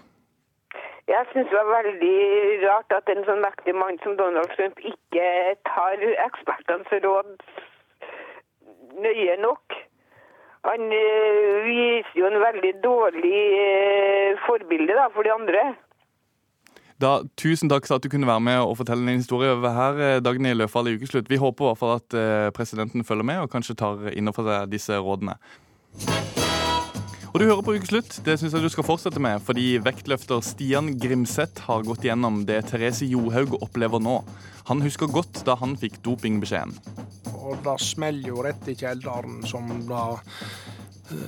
[1.11, 2.19] Jeg syns det var veldig
[2.63, 5.25] rart at en sånn mektig mann som Donald Trump ikke
[5.67, 7.35] tar ekspertenes råd
[9.03, 9.75] nøye nok.
[10.63, 15.63] Han øh, viser jo en veldig dårlig øh, forbilde da, for de andre.
[17.01, 20.19] Da, tusen takk for at du kunne være med og fortelle din historie over her,
[20.19, 21.29] eh, Løfald i Ukeslutt.
[21.29, 24.69] Vi håper i hvert fall at eh, presidenten følger med og kanskje tar innenfor seg
[24.69, 25.37] disse rådene.
[27.33, 28.19] Og du hører på Ukeslutt.
[28.23, 32.59] Det syns jeg du skal fortsette med, fordi vektløfter Stian Grimseth har gått gjennom det
[32.69, 34.19] Therese Johaug opplever nå.
[34.69, 36.77] Han husker godt da han fikk dopingbeskjeden.
[37.33, 40.05] Og da smeller jo rett i kjelleren som da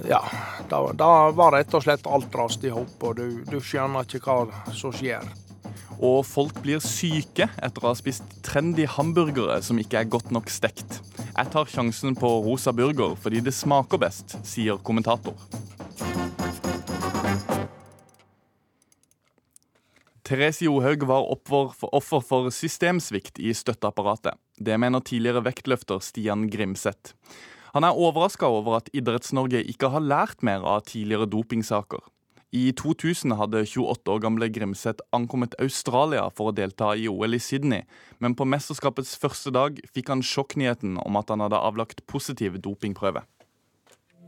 [0.07, 0.21] ja,
[0.69, 4.21] da, da, var rett og slett alt rast i hop, og du, du skjønner ikke
[4.23, 5.25] hva som skjer.
[6.03, 10.51] Og folk blir syke etter å ha spist trendy hamburgere som ikke er godt nok
[10.51, 10.99] stekt.
[11.35, 15.37] Jeg tar sjansen på rosa burger fordi det smaker best, sier kommentator.
[20.25, 24.33] Therese Johaug var offer for systemsvikt i støtteapparatet.
[24.57, 27.13] Det mener tidligere vektløfter Stian Grimseth.
[27.75, 32.01] Han er overraska over at Idretts-Norge ikke har lært mer av tidligere dopingsaker.
[32.51, 37.39] I 2000 hadde 28 år gamle Grimseth ankommet Australia for å delta i OL i
[37.41, 37.83] Sydney,
[38.19, 43.25] men på mesterskapets første dag fikk han sjokknyheten om at han hadde avlagt positiv dopingprøve.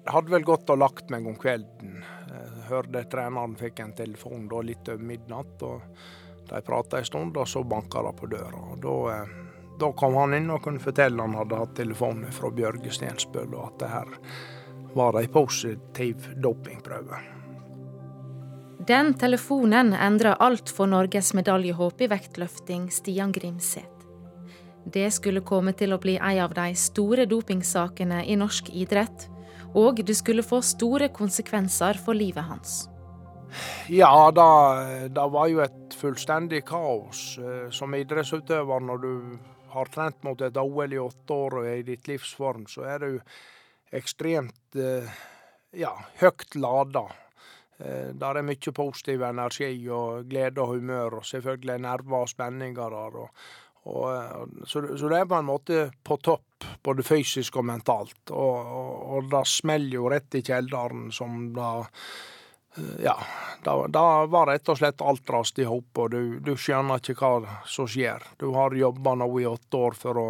[0.08, 1.97] Jeg hadde vel gått og lagt meg om kvelden.
[2.32, 5.63] Jeg hørte treneren fikk en telefon da litt over midnatt.
[5.67, 8.62] og De prata en stund, og så banka det på døra.
[8.71, 9.34] Og da, eh,
[9.80, 13.65] da, kom han inn og kunne fortelle han hadde hatt telefon fra Bjørge Stensbøl, og
[13.65, 14.15] at det her
[14.95, 17.37] var ei positiv dopingprøve.
[18.88, 24.06] Den telefonen endra alt for Norges medaljehåp i vektløfting, Stian Grimseth.
[24.88, 29.26] Det skulle komme til å bli ei av de store dopingsakene i norsk idrett,
[29.76, 32.78] og det skulle få store konsekvenser for livet hans.
[33.91, 38.88] Ja, det var jo et fullstendig kaos eh, som idrettsutøver.
[38.88, 39.13] Når du
[39.76, 43.04] har trent mot et OL i åtte år og er i ditt livsform, så er
[43.04, 43.19] du
[43.91, 45.23] ekstremt eh,
[45.76, 45.91] ja,
[46.23, 47.10] høyt lada.
[47.77, 52.97] Eh, der er mye positiv energi og glede og humør, og selvfølgelig nerver og spenninger
[52.97, 53.23] der.
[53.23, 53.29] Og,
[53.87, 58.31] Og, så, så, det er på en måte på topp, både fysisk og mentalt.
[58.31, 58.73] Og,
[59.15, 61.69] og, det smeller jo rett i kjelleren som da
[63.01, 63.15] Ja,
[63.63, 63.73] det
[64.29, 67.87] var rett og slett alt rast i hop, og du, du, skjønner ikke hva som
[67.89, 68.21] skjer.
[68.37, 70.27] Du har jobba nå i åtte år for å,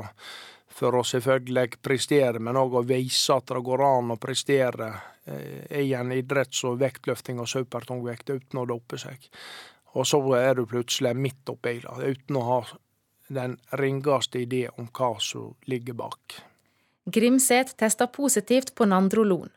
[0.78, 4.92] for å selvfølgelig prestere, men òg å vise at det går an å prestere
[5.26, 9.26] eh, i en idrett som vektløfting og supertungvekt uten å dope seg.
[9.98, 12.60] Og så er du plutselig midt oppi det, uten å ha
[13.34, 16.38] den ringeste idé om hva som ligger bak.
[17.08, 19.50] Grimseth testa positivt på nandrolon.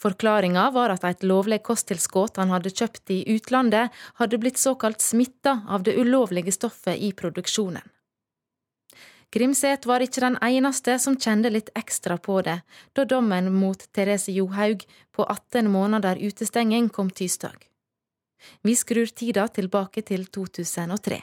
[0.00, 5.60] Forklaringa var at et lovlig kosttilskudd han hadde kjøpt i utlandet, hadde blitt såkalt smitta
[5.70, 7.93] av det ulovlige stoffet i produksjonen.
[9.34, 12.60] Grimseth var ikke den eneste som kjente litt ekstra på det,
[12.94, 17.56] da dommen mot Therese Johaug på 18 måneder utestenging kom tirsdag.
[18.62, 21.18] Vi skrur tida tilbake til 2003.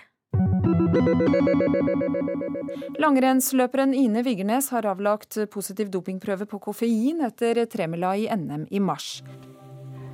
[2.99, 9.21] Langrennsløperen Ine Vigernes har avlagt positiv dopingprøve på koffein etter tremila i NM i mars.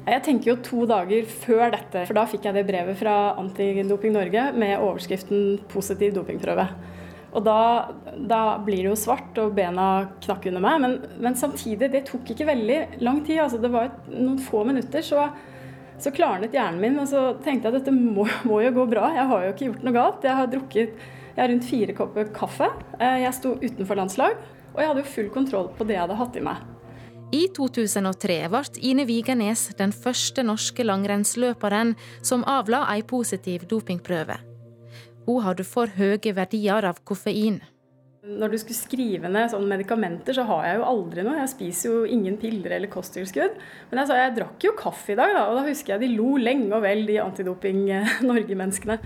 [0.08, 4.14] Jeg tenker jo to dager før dette, for da fikk jeg det brevet fra Antidoping
[4.14, 6.70] Norge med overskriften 'positiv dopingprøve'.
[7.36, 7.60] Og da,
[8.16, 10.80] da, blir det jo svart, og bena knakk under meg.
[10.84, 13.44] Men, men, samtidig, det tok ikke veldig lang tid.
[13.44, 15.30] Altså, det var noen få minutter, så
[15.98, 19.08] så klarnet hjernen min, og så tenkte jeg at dette må, må, jo gå bra.
[19.16, 20.28] Jeg har jo ikke gjort noe galt.
[20.30, 21.00] Jeg har drukket
[21.38, 22.70] jeg har rundt fire kopper kaffe.
[22.98, 24.40] Eh, jeg sto utenfor landslag,
[24.74, 26.66] og jeg hadde jo full kontroll på det jeg hadde hatt i meg.
[27.36, 31.94] I 2003 ble Ine Vigernes den første norske langrennsløperen
[32.26, 34.40] som avla ei positiv dopingprøve.
[35.28, 37.60] Hun hadde for høye verdier av koffein.
[38.28, 41.38] Når du skulle skrive ned sånne medikamenter, så har jeg jo aldri noe.
[41.40, 43.56] Jeg spiser jo ingen piller eller kosttilskudd.
[43.92, 45.46] Men jeg sa jeg drakk jo kaffe i dag, da.
[45.52, 49.00] Og da husker jeg de lo lenge og vel, de Antidoping-Norge-menneskene.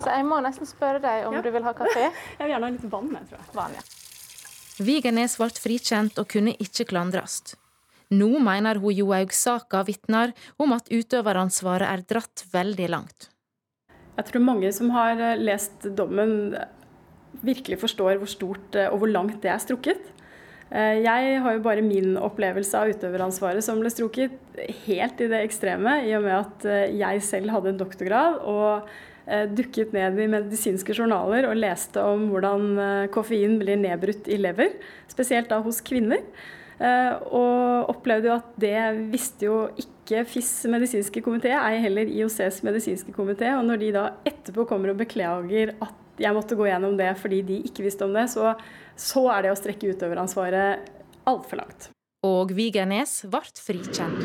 [0.00, 1.44] Så jeg må nesten spørre deg om ja.
[1.44, 2.08] du vil ha kaffe?
[2.38, 3.52] Jeg vil gjerne ha litt vann, jeg tror jeg.
[3.56, 4.84] Vann, ja.
[4.86, 7.40] Vigernes ble frikjent og kunne ikke klandres.
[8.12, 13.30] Nå mener hun Johaug-saka vitner om at utøveransvaret er dratt veldig langt.
[14.16, 16.54] Jeg tror mange som har lest dommen,
[17.44, 20.12] virkelig forstår hvor stort eh, og hvor langt det er strukket.
[20.70, 24.38] Eh, jeg har jo bare min opplevelse av utøveransvaret som ble strukket
[24.86, 28.96] helt i det ekstreme, i og med at eh, jeg selv hadde en doktorgrad og
[29.26, 34.76] dukket ned i medisinske journaler og leste om hvordan koffein blir nedbrutt i lever,
[35.10, 36.22] spesielt da hos kvinner.
[37.34, 38.76] Og opplevde jo at det
[39.10, 43.50] visste jo ikke FIS medisinske komité, ei heller IOCs medisinske komité.
[43.58, 47.42] Og når de da etterpå kommer og beklager at jeg måtte gå gjennom det fordi
[47.44, 48.54] de ikke visste om det, så,
[48.96, 50.90] så er det å strekke utøveransvaret
[51.28, 51.90] altfor langt.
[52.26, 54.20] Og Vigernes ble frikjent.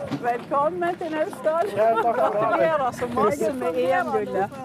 [0.20, 1.70] Velkommen til Naustdal.
[1.74, 4.56] Gratulerer så mye med EM-gullet.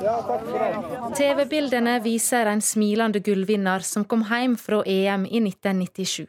[1.18, 6.26] TV-bildene viser en smilende gullvinner som kom hjem fra EM i 1997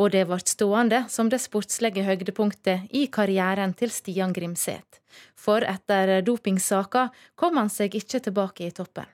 [0.00, 5.02] og det ble stående som det sportslige høydepunktet i karrieren til Stian Grimseth.
[5.36, 9.08] For etter dopingsaka kom han seg ikke tilbake i toppen.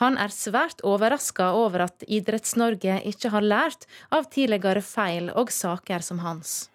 [0.00, 6.02] Han er svært overraska over at Idretts-Norge ikke har lært av tidligere feil og saker
[6.02, 6.70] som hans.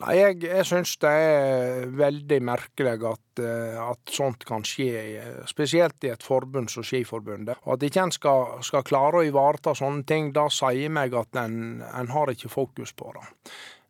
[0.00, 6.06] Nei, Jeg, jeg syns det er veldig merkelig at, eh, at, sånt kan skje, spesielt
[6.06, 7.60] i et forbund som Skiforbundet.
[7.66, 11.36] Og At ikke en skal, skal, klare å ivareta sånne ting, da sier meg at
[11.36, 13.26] en, en har ikke fokus på det.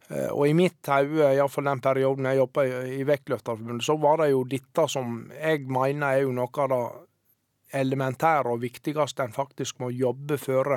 [0.08, 4.32] Eh, og i mitt hode, iallfall den perioden jeg jobba i, Vektløfterforbundet, så var det
[4.32, 6.82] jo dette som jeg mener er jo noe av det
[7.78, 10.74] elementære og viktigste en faktisk må jobbe for.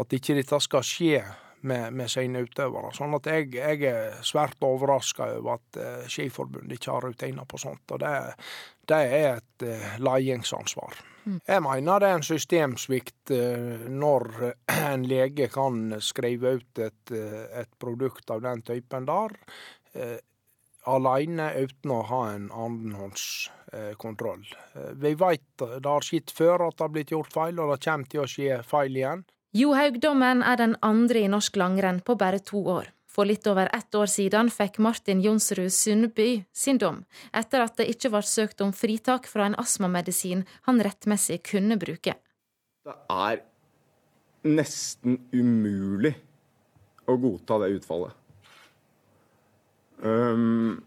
[0.00, 1.22] At ikke dette skal skje
[1.60, 2.92] med, med sine utøvere.
[2.96, 7.60] Sånn at jeg, jeg er svært overraska over at uh, Skiforbundet ikke har rutiner på
[7.60, 7.84] sånt.
[7.92, 8.12] Og det,
[8.90, 11.00] det er et uh, ledingsansvar.
[11.26, 11.38] Mm.
[11.46, 14.30] Jeg mener det er en systemsvikt uh, når
[14.78, 19.36] en lege kan skrive ut et, et produkt av den typen der
[20.88, 24.46] alene uten å ha en annenhåndskontroll.
[25.02, 28.08] Vi vet det har skjedd før at det har blitt gjort feil, og det kommer
[28.08, 29.26] til å skje feil igjen.
[29.50, 32.92] Johaug-dommen er den andre i norsk langrenn på bare to år.
[33.10, 37.00] For litt over ett år siden fikk Martin Jonsrud Sundby sin dom,
[37.34, 42.14] etter at det ikke var søkt om fritak fra en astmamedisin han rettmessig kunne bruke.
[42.86, 43.42] Det er
[44.46, 46.14] nesten umulig
[47.10, 48.14] å godta det utfallet.
[50.00, 50.78] Um,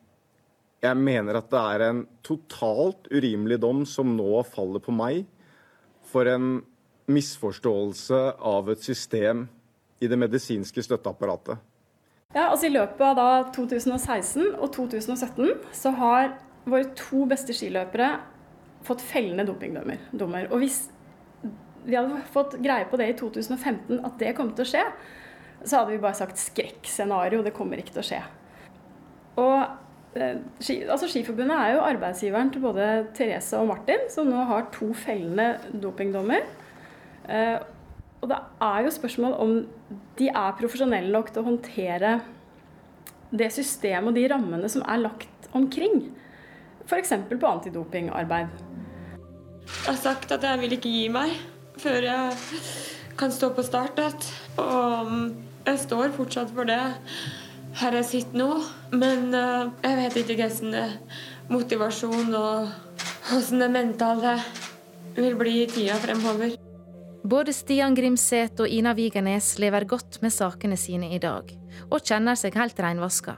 [0.82, 5.28] jeg mener at det er en totalt urimelig dom som nå faller på meg
[6.08, 6.62] for en
[7.12, 9.48] misforståelse av et system
[10.04, 11.60] i det medisinske støtteapparatet.
[12.34, 16.32] Ja, altså I løpet av da 2016 og 2017 så har
[16.66, 18.16] våre to beste skiløpere
[18.88, 20.48] fått fellende dopingdommer.
[20.50, 20.88] Og hvis
[21.84, 24.84] vi hadde fått greie på det i 2015, at det kom til å skje,
[25.64, 27.44] så hadde vi bare sagt skrekkscenario.
[27.46, 28.22] Det kommer ikke til å skje.
[29.44, 30.42] Og eh,
[30.92, 35.56] altså Skiforbundet er jo arbeidsgiveren til både Therese og Martin, som nå har to fellende
[35.86, 36.44] dopingdommer.
[37.30, 37.60] Eh,
[38.24, 39.56] og det er jo spørsmål om
[40.20, 42.14] de er profesjonelle nok til å håndtere
[43.34, 46.06] det systemet og de rammene som er lagt omkring.
[46.88, 47.14] F.eks.
[47.30, 48.54] på antidopingarbeid.
[49.64, 51.36] Jeg har sagt at jeg vil ikke gi meg
[51.80, 52.36] før jeg
[53.20, 54.00] kan stå på start.
[54.58, 55.24] Og um,
[55.66, 56.82] jeg står fortsatt for det
[57.80, 58.50] her jeg sitter nå.
[58.96, 61.00] Men uh, jeg vet ikke hvordan
[61.52, 62.70] motivasjon og
[63.30, 64.38] hvordan det mentale
[65.16, 66.63] vil bli i tida fremover.
[67.24, 71.48] Både Stian Grimseth og Ina Vigernes lever godt med sakene sine i dag,
[71.88, 73.38] og kjenner seg helt reinvaska.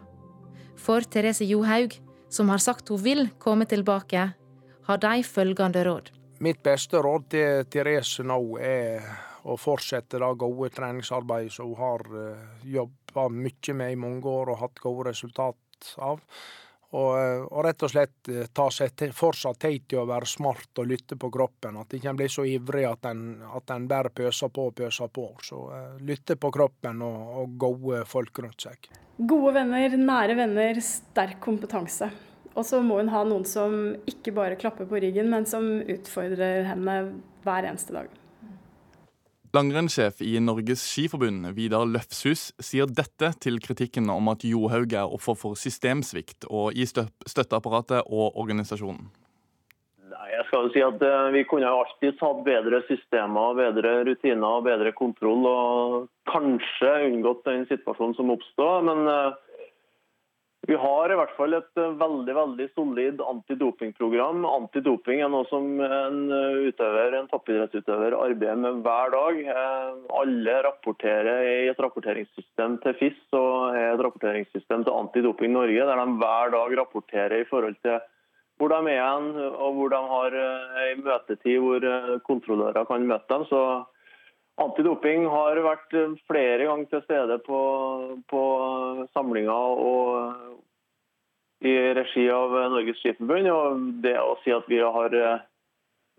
[0.81, 1.93] For Therese Johaug,
[2.33, 4.23] som har sagt hun vil komme tilbake,
[4.89, 6.09] har de følgende råd.
[6.41, 9.05] Mitt beste råd til Therese nå er
[9.45, 14.55] å fortsette det gode treningsarbeidet som hun har uh, jobba mye med i mange år
[14.55, 16.25] og hatt gode resultat av.
[16.93, 20.81] Og, eh, og, rett og slett eh, ta seg fortsatt tid til å være smart
[20.81, 21.79] og lytte på kroppen.
[21.81, 23.25] At ikke blir så ivrig at en,
[23.57, 25.27] at en bare pøser på og pøser på.
[25.43, 28.89] Så uh, lytte på kroppen og, og gode folk rundt seg.
[29.17, 32.11] Gode venner, nære venner, sterk kompetanse.
[32.55, 36.63] Og så må hun ha noen som ikke bare klapper på ryggen, men som utfordrer
[36.69, 36.99] henne
[37.43, 38.13] hver eneste dag.
[39.55, 45.37] Langrennssjef i Norges Skiforbund, Vidar Løfshus, sier dette til kritikken om at Johaug er offer
[45.39, 49.05] for systemsvikt og i støtteapparatet og organisasjonen.
[50.11, 54.59] Nei, jeg skal jo si at uh, Vi kunne alltid hatt bedre systemer, bedre rutiner
[54.59, 55.47] og bedre kontroll.
[55.47, 55.95] Og
[56.27, 58.89] kanskje unngått den situasjonen som oppstod.
[58.89, 59.39] Men uh,
[60.67, 64.45] vi har i hvert fall et eh, veldig veldig solid antidopingprogram.
[64.49, 66.23] Antidoping er noe som en
[66.65, 69.41] utøver, en toppidrettsutøver arbeider med hver dag.
[69.53, 76.01] Eh, alle rapporterer i et rapporteringssystem til FIS og et rapporteringssystem til Antidoping Norge, der
[76.01, 78.01] de hver dag rapporterer i forhold til
[78.55, 81.89] hvor de er og hvor de har en eh, møtetid hvor
[82.25, 83.45] kontrollører kan møte dem.
[83.51, 83.61] Så
[84.61, 85.95] Antidoping har vært
[86.29, 87.57] flere ganger til stede på,
[88.31, 88.43] på
[89.11, 93.99] samlinger og i regi av Norges Skiforbund.
[94.05, 95.43] Det å si at vi har eh,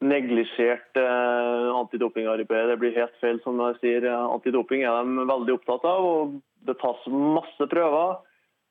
[0.05, 3.41] neglisjert eh, antidopingarbeidet, det blir helt feil.
[3.45, 4.09] som jeg sier.
[4.13, 8.19] Antidoping er de veldig opptatt av, og det tas masse prøver.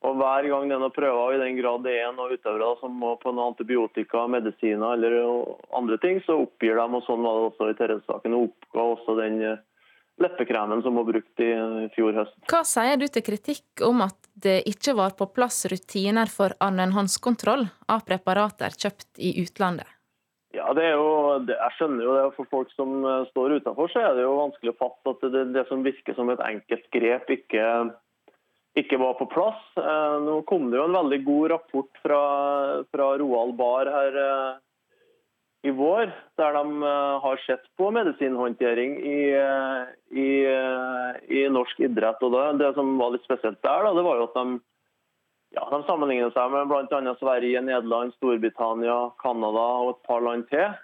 [0.04, 2.98] Og Hver gang det er noen prøver, i den grad det er noen utøvere som
[3.00, 5.16] må på noen antibiotika, medisiner eller
[5.78, 9.16] andre ting, så oppgir de, og sånn var det også i Therese-saken, og oppga også
[9.22, 9.64] den eh,
[10.22, 11.50] leppekremen som var brukt i
[11.96, 12.38] fjor høst.
[12.52, 17.66] Hva sier du til kritikk om at det ikke var på plass rutiner for annenhåndskontroll
[17.92, 19.90] av preparater kjøpt i utlandet?
[20.56, 22.24] Ja, det er jo, Jeg skjønner jo det.
[22.38, 25.44] For folk som eh, står utenfor, så er det jo vanskelig å fatte at det,
[25.56, 27.66] det som virker som et enkelt grep, ikke
[28.80, 29.64] ikke var på plass.
[29.80, 32.22] Eh, nå kom det jo en veldig god rapport fra,
[32.92, 34.62] fra Roald Bar her eh,
[35.66, 39.20] i vår, der de eh, har sett på medisinhåndtering i,
[40.12, 40.30] i,
[41.40, 42.22] i norsk idrett.
[42.22, 44.58] Og det, det, som var litt spesielt der, da, det var jo at de,
[45.56, 47.16] ja, de sammenlignet seg med bl.a.
[47.22, 50.76] Sverige, Nederland, Storbritannia, Canada og et par land til.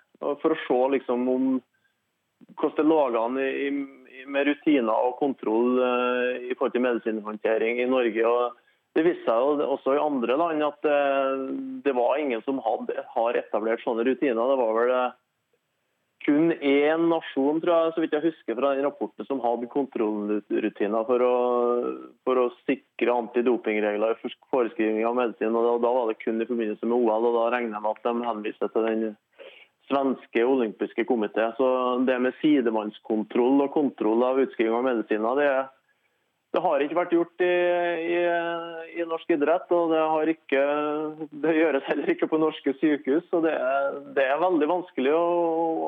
[0.42, 1.52] For å se liksom om
[2.58, 3.70] hvordan det lå an i, i
[4.28, 8.28] med rutiner og kontroll eh, i forhold til medisinhåndtering i Norge.
[8.28, 8.60] og
[8.92, 11.44] det viste seg jo også i andre land at eh,
[11.86, 14.36] det var ingen som hadde, har etablert sånne rutiner.
[14.52, 15.14] Det var vel eh,
[16.26, 21.08] kun én nasjon, tror jeg, så vidt jeg husker fra den rapporten, som hadde kontrollrutiner
[21.08, 21.38] for å,
[22.28, 25.56] for å sikre antidopingregler i foreskrivning av medisin.
[25.56, 28.06] og Da var det kun i forbindelse med OL, og da regner jeg med at
[28.06, 29.08] de henviser til den
[29.92, 31.52] svenske olympiske komité.
[31.58, 31.68] Så
[32.08, 35.50] det med sidemannskontroll og kontroll av utskriving av medisiner, det,
[36.56, 37.52] det har ikke vært gjort i,
[38.16, 38.20] i,
[38.98, 39.70] i, norsk idrett.
[39.76, 40.02] Og det,
[40.36, 40.64] ikke,
[41.44, 43.28] det, gjøres heller ikke på norske sykehus.
[43.30, 43.54] Så det,
[44.18, 45.26] det er veldig vanskelig å,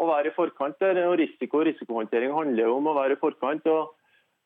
[0.04, 1.02] å, være i forkant der.
[1.08, 3.68] Og risiko og risikohåndtering handler jo om å være i forkant.
[3.72, 3.96] og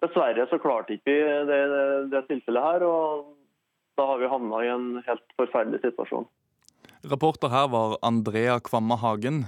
[0.06, 1.62] Dessverre så klarte ikke vi det,
[2.14, 2.88] det tilfellet her.
[2.88, 3.34] og
[3.98, 6.28] da har vi havna i en helt forferdelig situasjon.
[7.04, 9.46] Reporter her var Andrea Kvamme Hagen.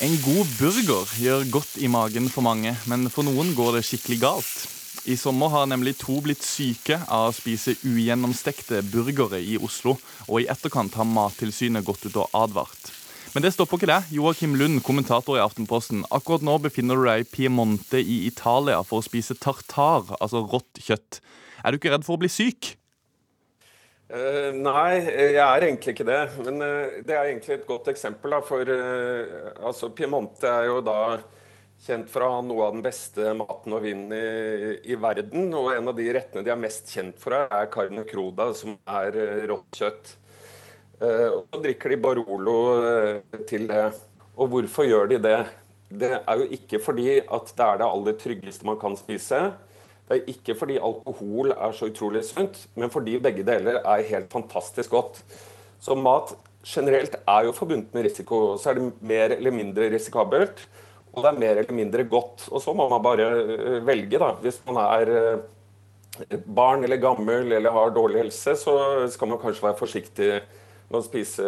[0.00, 4.20] En god burger gjør godt i magen for mange, men for noen går det skikkelig
[4.22, 4.52] galt.
[5.06, 9.96] I sommer har nemlig to blitt syke av å spise ugjennomstekte burgere i Oslo,
[10.28, 12.92] og i etterkant har Mattilsynet gått ut og advart.
[13.36, 14.14] Men det stopper ikke det.
[14.16, 16.06] Joakim Lund, kommentator i Aftenposten.
[16.08, 20.80] Akkurat nå befinner du deg i Piemonte i Italia for å spise tartar, altså rått
[20.80, 21.18] kjøtt.
[21.60, 22.70] Er du ikke redd for å bli syk?
[24.08, 26.22] Uh, nei, jeg er egentlig ikke det.
[26.48, 28.38] Men uh, det er egentlig et godt eksempel.
[28.38, 30.98] Da, for uh, altså, Piemonte er jo da
[31.84, 35.52] kjent for å ha noe av den beste maten og vinen i, i, verden.
[35.52, 39.44] Og en av de rettene de er mest kjent for, er carne cruda, som er
[39.52, 40.20] rått kjøtt.
[41.00, 43.84] Uh, og så drikker de Barolo uh, til det.
[44.36, 45.38] Og hvorfor gjør de det?
[45.86, 49.42] Det er jo ikke fordi at det er det aller tryggeste man kan spise.
[50.06, 54.32] Det er ikke fordi alkohol er så utrolig sunt, men fordi begge deler er helt
[54.32, 55.22] fantastisk godt.
[55.82, 56.34] Så mat
[56.66, 58.56] generelt er jo forbundet med risiko.
[58.58, 60.66] Så er det mer eller mindre risikabelt
[61.16, 62.44] og det er mer eller mindre godt.
[62.52, 64.34] Og så må man bare eh, velge, da.
[64.42, 68.76] Hvis man er eh, barn eller gammel eller har dårlig helse, så
[69.12, 70.30] skal man kanskje være forsiktig
[70.90, 71.46] med å spise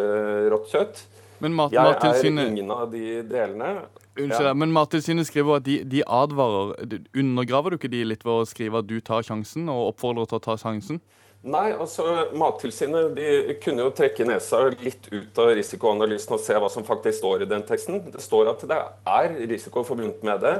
[0.51, 1.03] rått kjøtt.
[1.39, 2.43] Men mat, jeg Mattilsynet...
[2.43, 3.69] er ingen av de delene.
[4.19, 4.55] Unnskyld, ja.
[4.57, 6.99] men Mattilsynet skriver at de, de, advarer.
[7.15, 10.39] Undergraver du ikke de litt ved å skrive at du tar sjansen, og oppfordrer til
[10.39, 10.99] å ta sjansen?
[11.39, 12.03] Nei, altså
[12.35, 17.21] Mattilsynet de kunne jo trekke nesa litt ut av risikoanalysen og se hva som faktisk
[17.21, 18.01] står i den teksten.
[18.11, 20.57] Det står at det er risiko forbundet med det,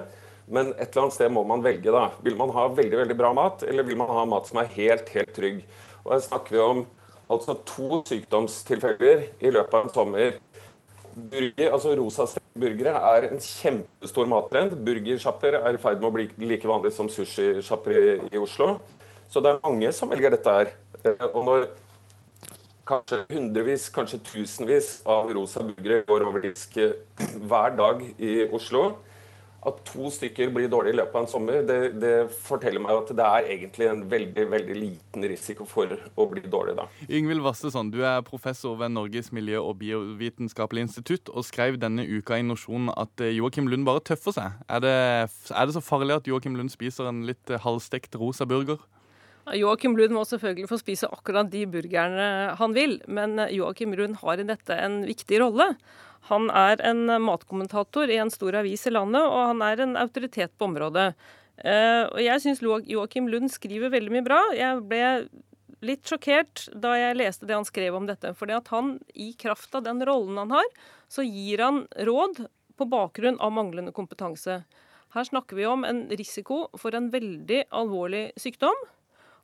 [0.47, 1.91] men et eller annet sted må man velge.
[1.91, 2.13] da.
[2.23, 5.11] Vil man ha veldig veldig bra mat, eller vil man ha mat som er helt
[5.17, 5.59] helt trygg?
[6.05, 6.86] Og Her snakker vi om
[7.30, 10.38] altså to sykdomstilfeller i løpet av en sommer.
[11.19, 14.77] Burger, altså Rosa-burgere er en kjempestor mattrend.
[14.86, 18.77] Burgersjapper er i ferd med å bli like vanlig som sushisjapper i Oslo.
[19.30, 20.71] Så det er mange som velger dette her.
[21.03, 21.67] Eh, og når
[22.89, 26.95] kanskje hundrevis, kanskje tusenvis av rosa burgere går over disk eh,
[27.45, 28.95] hver dag i Oslo,
[29.68, 32.14] at to stykker blir dårlige i løpet av en sommer, det, det,
[32.45, 36.78] forteller meg at det er egentlig en veldig veldig liten risiko for å bli dårlig
[36.78, 36.86] da.
[37.10, 42.39] Yngvild Vassesson, du er professor ved Norges miljø- og biovitenskapelige institutt og skrev denne uka
[42.39, 44.62] i Nosjonen at eh, Joakim Lund bare tøffer seg.
[44.72, 44.95] Er det,
[45.28, 48.80] er det så farlig at Joakim Lund spiser en litt halvstekt rosa burger?
[49.55, 54.39] Joakim Lund må selvfølgelig få spise akkurat de burgerne han vil, men Joakim Lund har
[54.39, 55.74] i dette en viktig rolle.
[56.28, 60.51] Han er en matkommentator i en stor avis i landet, og han er en autoritet
[60.57, 61.13] på området.
[61.63, 64.41] Eh, og jeg syns Joakim Lund skriver veldig mye bra.
[64.55, 65.05] Jeg ble
[65.86, 68.34] litt sjokkert da jeg leste det han skrev om dette.
[68.36, 70.70] fordi han, i kraft av den rollen han har,
[71.07, 72.45] så gir han råd
[72.78, 74.63] på bakgrunn av manglende kompetanse.
[75.15, 78.78] Her snakker vi om en risiko for en veldig alvorlig sykdom.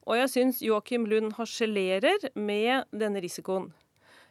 [0.05, 3.71] Og jeg syns Joakim Lund harselerer med denne risikoen.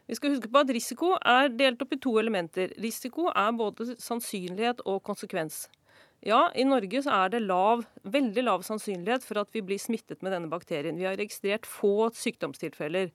[0.07, 2.75] Vi skal huske på at risiko er delt opp i to elementer.
[2.83, 5.65] Risiko er både sannsynlighet og konsekvens.
[6.25, 10.23] Ja, i Norge så er det lav, veldig lav sannsynlighet for at vi blir smittet
[10.25, 10.97] med denne bakterien.
[10.97, 13.11] Vi har registrert få sykdomstilfeller.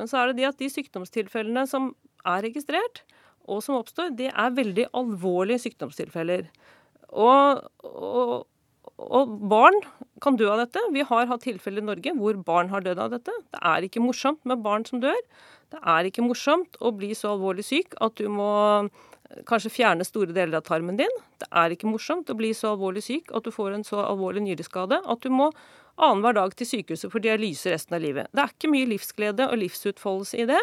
[0.00, 1.92] Men så er det de at de sykdomstilfellene som
[2.24, 3.02] er registrert,
[3.44, 6.48] og som oppstår, det er veldig alvorlige sykdomstilfeller.
[7.12, 7.60] Og,
[9.02, 9.76] og barn
[10.22, 10.80] kan dø av dette.
[10.94, 13.34] Vi har hatt tilfeller i Norge hvor barn har dødd av dette.
[13.52, 15.18] Det er ikke morsomt med barn som dør.
[15.74, 18.52] Det er ikke morsomt å bli så alvorlig syk at du må
[19.48, 21.22] kanskje fjerne store deler av tarmen din.
[21.40, 24.44] Det er ikke morsomt å bli så alvorlig syk at du får en så alvorlig
[24.44, 25.50] nyreskade at du må
[25.94, 28.26] annenhver dag til sykehuset for dialyse resten av livet.
[28.34, 30.60] Det er ikke mye livsglede og livsutfoldelse i det.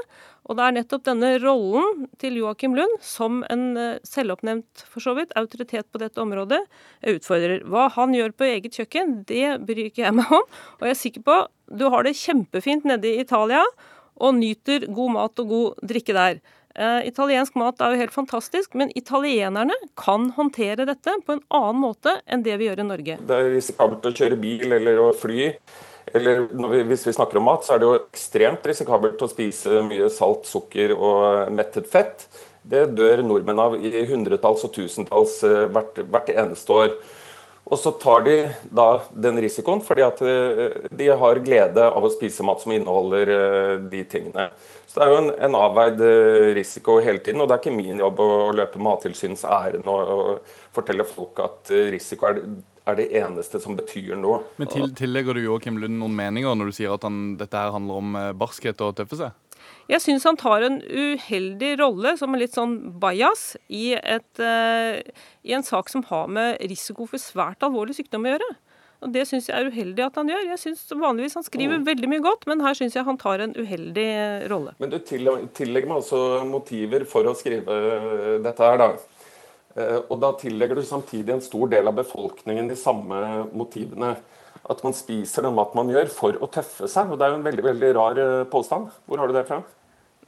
[0.50, 5.16] Og det er nettopp denne rollen til Joakim Lund, som en eh, selvoppnevnt for så
[5.16, 6.60] vidt, autoritet på dette området,
[7.14, 7.64] utfordrer.
[7.64, 10.44] Hva han gjør på eget kjøkken, det bryr ikke jeg meg om.
[10.82, 11.40] Og jeg er sikker på
[11.72, 13.64] du har det kjempefint nede i Italia
[14.22, 16.42] og nyter god mat og god drikke der.
[16.72, 21.82] Uh, italiensk mat er jo helt fantastisk, men italienerne kan håndtere dette på en annen
[21.84, 23.18] måte enn det vi gjør i Norge.
[23.28, 25.50] Det er risikabelt å kjøre bil eller å fly.
[26.16, 29.84] Eller vi, hvis vi snakker om mat, så er det jo ekstremt risikabelt å spise
[29.88, 32.28] mye salt, sukker og mettet fett.
[32.64, 36.96] Det dør nordmenn av i hundretalls og tusentalls uh, hvert, hvert eneste år.
[37.72, 38.36] Og så tar de
[38.74, 43.36] da den risikoen fordi at uh, de har glede av å spise mat som inneholder
[43.92, 44.54] de tingene.
[44.92, 47.72] Så Det er jo en, en, avveid eh, risiko hele tiden, og det er ikke
[47.78, 52.42] min jobb å løpe Mattilsynets ærend og, og, fortelle folk at eh, risiko er,
[52.84, 54.42] er, det eneste som betyr noe.
[54.60, 57.72] Men til, Tillegger du Joakim Lund noen meninger når du sier at han, dette her
[57.72, 59.38] handler om eh, barskhet og tøffe seg?
[59.88, 65.00] Jeg syns han tar en uheldig rolle som en litt sånn bajas i, et, uh,
[65.44, 68.50] i en sak som har med risiko for svært alvorlig sykdom å gjøre.
[69.02, 70.44] Og Det syns jeg er uheldig at han gjør.
[70.52, 71.86] Jeg synes Vanligvis han skriver mm.
[71.88, 74.12] veldig mye godt, men her syns jeg han tar en uheldig
[74.52, 74.76] rolle.
[74.82, 77.80] Men du tillegger meg altså motiver for å skrive
[78.46, 78.92] dette her, da.
[79.80, 84.18] Eh, og da tillegger du samtidig en stor del av befolkningen de samme motivene.
[84.70, 87.10] at man spiser den maten man gjør for å tøffe seg.
[87.12, 88.92] Og Det er jo en veldig veldig rar eh, påstand.
[89.08, 89.64] Hvor har du det fra?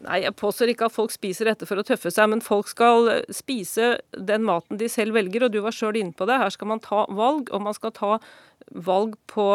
[0.03, 3.09] Nei, Jeg påstår ikke at folk spiser dette for å tøffe seg, men folk skal
[3.09, 5.45] eh, spise den maten de selv velger.
[5.45, 6.39] Og du var sjøl inne på det.
[6.41, 8.17] Her skal man ta valg, og man skal ta
[8.71, 9.45] valg på,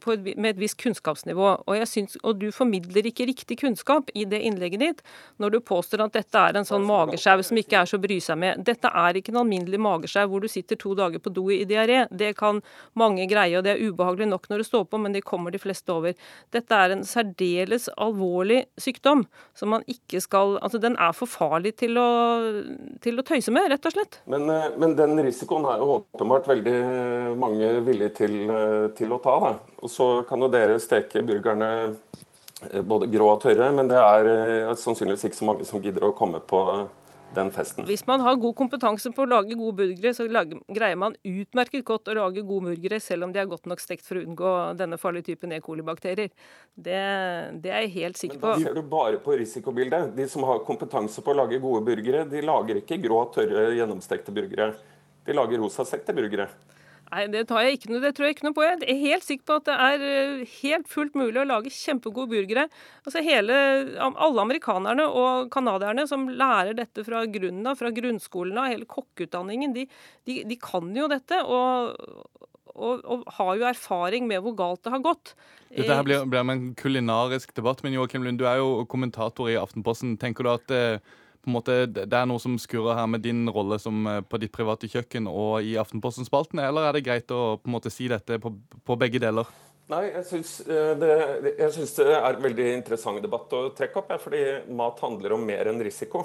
[0.00, 1.46] på med et visst kunnskapsnivå.
[1.66, 5.02] Og, jeg synes, og du formidler ikke riktig kunnskap i det innlegget ditt
[5.42, 8.38] når du påstår at dette er en sånn magesjau som ikke er så bry seg
[8.40, 8.64] med.
[8.66, 12.04] Dette er ikke en alminnelig magesjau hvor du sitter to dager på do i diaré.
[12.10, 12.62] Det kan
[12.98, 15.62] mange greie, og det er ubehagelig nok når det står på, men det kommer de
[15.62, 16.16] fleste over.
[16.54, 21.74] Dette er en særdeles alvorlig sykdom som man ikke skal Altså, den er for farlig
[21.80, 22.08] til å,
[23.02, 24.20] til å tøyse med, rett og slett.
[24.30, 26.76] Men, eh, men den risikoen er jo åpenbart veldig
[27.40, 29.36] mange villige til Eh, til, å ta.
[29.42, 29.54] Da.
[29.82, 31.70] Og så kan jo dere steke burgerne
[32.70, 36.08] eh, både grå og tørre, men det er eh, sannsynligvis ikke så mange som gidder
[36.08, 36.62] å komme på
[37.34, 37.86] den festen.
[37.88, 41.84] Hvis man har god kompetanse på å lage gode burgere, så lager, greier man utmerket
[41.86, 44.52] godt å lage gode burgere, selv om de er godt nok stekt for å unngå
[44.78, 45.58] denne farlige typen E.
[45.64, 46.30] coli-bakterier.
[46.74, 47.00] Det,
[47.64, 48.52] det, er jeg helt sikker på.
[48.52, 50.12] Men da ser du bare på risikobildet.
[50.16, 54.34] De som har kompetanse på å lage gode burgere, de lager ikke grå, tørre, gjennomstekte
[54.34, 54.70] burgere.
[55.24, 56.48] De lager rosastekte burgere.
[57.10, 58.64] Nei, det, tar jeg ikke det tror jeg ikke noe på.
[58.64, 62.32] Jeg er helt sikker på at det er eh, helt fullt mulig å lage kjempegode
[62.32, 62.66] burgere.
[63.04, 63.58] Altså hele,
[64.00, 69.76] Alle amerikanerne og canadierne som lærer dette fra grunnen av, fra grunnskolen av, hele kokkeutdanningen,
[69.76, 69.86] de,
[70.26, 71.42] de, de, kan jo dette.
[71.44, 72.00] Og,
[72.74, 75.36] og, og, har jo erfaring med hvor galt det har gått.
[75.74, 79.58] Dette her blir, blir en kulinarisk debatt, men Joakim Lund, du er jo kommentator i
[79.60, 80.16] Aftenposten.
[80.22, 81.14] Tenker du at eh,
[81.44, 84.40] på en måte, det er noe som skurrer her med din rolle som eh, på
[84.40, 88.08] ditt private kjøkken og i Aftenposten-spalten, eller er det greit å på en måte si
[88.10, 89.50] dette på, på begge deler?
[89.92, 91.10] Nei, jeg syns eh, det,
[91.44, 94.14] det, er en veldig interessant debatt å trekke opp.
[94.22, 94.42] fordi
[94.72, 96.24] mat handler om mer enn risiko.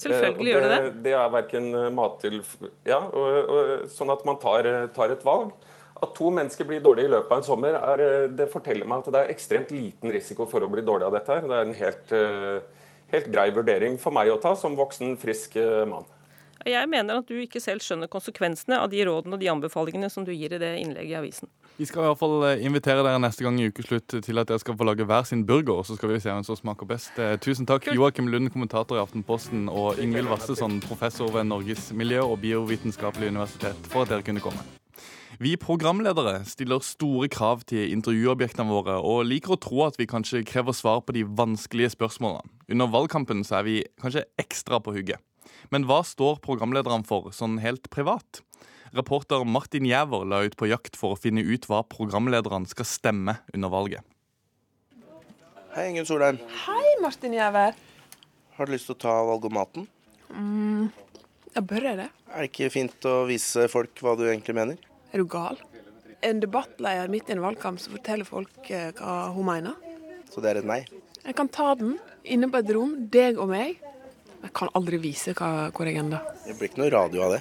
[0.00, 0.94] Selvfølgelig det, gjør det det.
[1.04, 2.40] Det er verken mat til
[2.88, 5.52] Ja, og, og, sånn at man tar, tar, et valg.
[6.00, 9.12] At to mennesker blir dårlige i løpet av en sommer, er, det forteller meg at
[9.12, 11.36] det er ekstremt liten risiko for å bli dårlig av dette.
[11.36, 11.46] her.
[11.46, 12.16] Det er en helt
[13.12, 16.06] helt grei vurdering for meg å ta som voksen, frisk eh, mann.
[16.64, 20.24] Jeg mener at du ikke selv skjønner konsekvensene av de rådene og de anbefalingene som
[20.24, 21.50] du gir i det innlegget i avisen.
[21.76, 24.62] Vi skal i hvert fall eh, invitere dere neste gang i ukeslutt til at dere
[24.62, 27.18] skal få lage hver sin burger, så skal vi se hvem som smaker best.
[27.18, 32.24] Eh, tusen takk, Joakim Lund, kommentator i Aftenposten, og Ingvild Vassesson, professor ved Norges miljø-
[32.24, 34.64] og biovitenskapelige universitet, for at dere kunne komme.
[35.42, 40.44] Vi programledere stiller store krav til intervjuobjektene våre og liker å tro at vi kanskje
[40.46, 42.46] krever svar på de vanskelige spørsmålene.
[42.70, 45.18] Under valgkampen så er vi kanskje ekstra på hugget.
[45.74, 48.44] Men hva står programlederne for, sånn helt privat?
[48.94, 53.40] Reporter Martin Jæver la ut på jakt for å finne ut hva programlederne skal stemme
[53.50, 54.06] under valget.
[55.74, 56.38] Hei, Ingunn Solheim.
[56.68, 57.74] Hei, Martin Jæver.
[58.54, 59.88] Har du lyst til å ta valgomaten?
[60.30, 60.90] om maten?
[60.94, 61.14] Mm,
[61.56, 62.10] ja, bør jeg det?
[62.30, 64.93] Er det ikke fint å vise folk hva du egentlig mener?
[65.14, 65.60] Er du gal?
[66.26, 69.76] En debattleder midt i en valgkamp som forteller folk eh, hva hun mener.
[70.32, 70.80] Så det er et nei?
[71.22, 73.78] Jeg kan ta den inne på et rom, deg og meg.
[74.42, 76.24] Jeg kan aldri vise hva, hvor jeg ender.
[76.42, 77.40] Det blir ikke noe radio av det.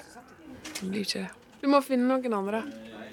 [0.69, 1.31] Det blir ikke det.
[1.63, 2.61] Du må finne noen andre.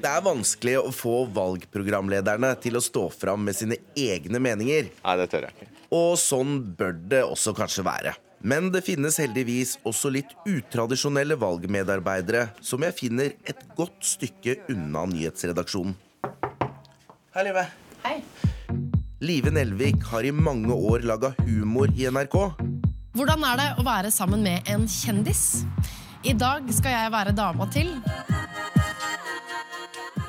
[0.01, 4.93] Det er vanskelig å få valgprogramlederne til å stå fram med sine egne meninger.
[5.01, 5.71] Nei, det tør jeg ikke.
[5.97, 8.13] Og sånn bør det også kanskje være.
[8.41, 15.05] Men det finnes heldigvis også litt utradisjonelle valgmedarbeidere som jeg finner et godt stykke unna
[15.11, 15.93] nyhetsredaksjonen.
[17.37, 17.67] Hei, Live.
[18.07, 18.17] Hei.
[19.21, 22.39] Live Nelvik har i mange år laga humor i NRK.
[23.13, 25.67] Hvordan er det å være sammen med en kjendis?
[26.25, 27.95] I dag skal jeg være dama til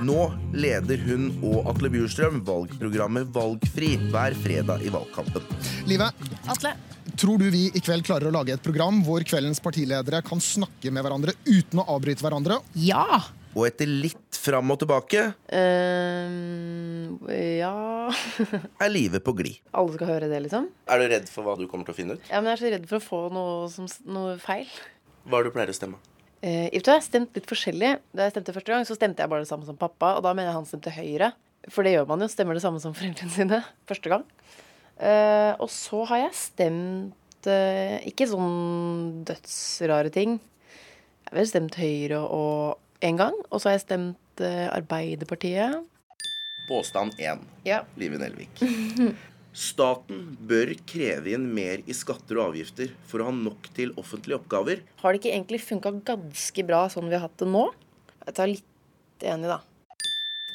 [0.02, 0.22] Nå
[0.56, 5.46] leder hun og Atle Bjurstrøm valgprogrammet Valgfri hver fredag i valgkampen.
[5.86, 6.10] Live.
[6.50, 6.74] Atle.
[7.20, 10.92] Tror du vi i kveld klarer å lage et program hvor kveldens partiledere kan snakke
[10.94, 12.60] med hverandre uten å avbryte hverandre?
[12.80, 13.22] Ja!
[13.52, 18.08] Og etter litt fram og tilbake um, Ja
[18.86, 19.60] Er livet på glid.
[19.76, 20.70] Alle skal høre det, liksom?
[20.88, 22.32] Er du redd for hva du kommer til å finne ut?
[22.32, 24.72] Ja, men Jeg er så redd for å få noe, som, noe feil.
[25.28, 26.00] Hva er det du pleier å stemme?
[26.42, 27.92] Uh, jeg har stemt litt forskjellig.
[28.16, 30.16] Da jeg stemte første gang, så stemte jeg bare det samme som pappa.
[30.16, 31.34] Og da mener jeg han stemte Høyre.
[31.70, 32.32] For det gjør man jo.
[32.32, 34.26] Stemmer det samme som foreldrene sine første gang.
[35.02, 40.38] Uh, og så har jeg stemt uh, ikke sånn dødsrare ting.
[41.26, 43.40] Jeg har stemt Høyre og en gang.
[43.50, 45.82] Og så har jeg stemt uh, Arbeiderpartiet.
[46.70, 47.42] Påstand 1.
[47.66, 47.82] Ja.
[47.98, 48.62] Live Nelvik.
[49.52, 54.38] Staten bør kreve inn mer i skatter og avgifter for å ha nok til offentlige
[54.38, 54.86] oppgaver.
[55.02, 57.66] Har det ikke egentlig funka ganske bra sånn vi har hatt det nå?
[58.22, 59.60] Jeg tar litt enig, da.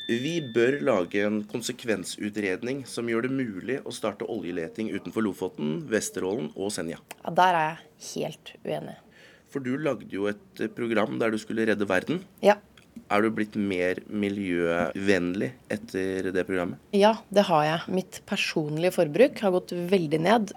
[0.06, 6.52] Vi bør lage en konsekvensutredning som gjør det mulig å starte oljeleting utenfor Lofoten, Vesterålen
[6.54, 7.00] og Senja.
[7.24, 8.94] Ja, Der er jeg helt uenig.
[9.50, 12.20] For du lagde jo et program der du skulle redde verden.
[12.40, 12.54] Ja.
[13.10, 16.78] Er du blitt mer miljøvennlig etter det programmet?
[16.94, 17.96] Ja, det har jeg.
[17.98, 20.54] Mitt personlige forbruk har gått veldig ned.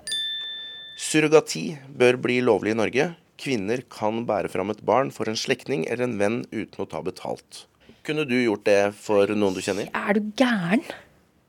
[0.99, 3.09] Surrogati bør bli lovlig i Norge.
[3.39, 7.01] Kvinner kan bære fram et barn for en slektning eller en venn uten å ta
[7.01, 7.65] betalt.
[8.09, 9.85] Kunne du gjort det for noen du kjenner?
[9.93, 10.81] Er du gæren?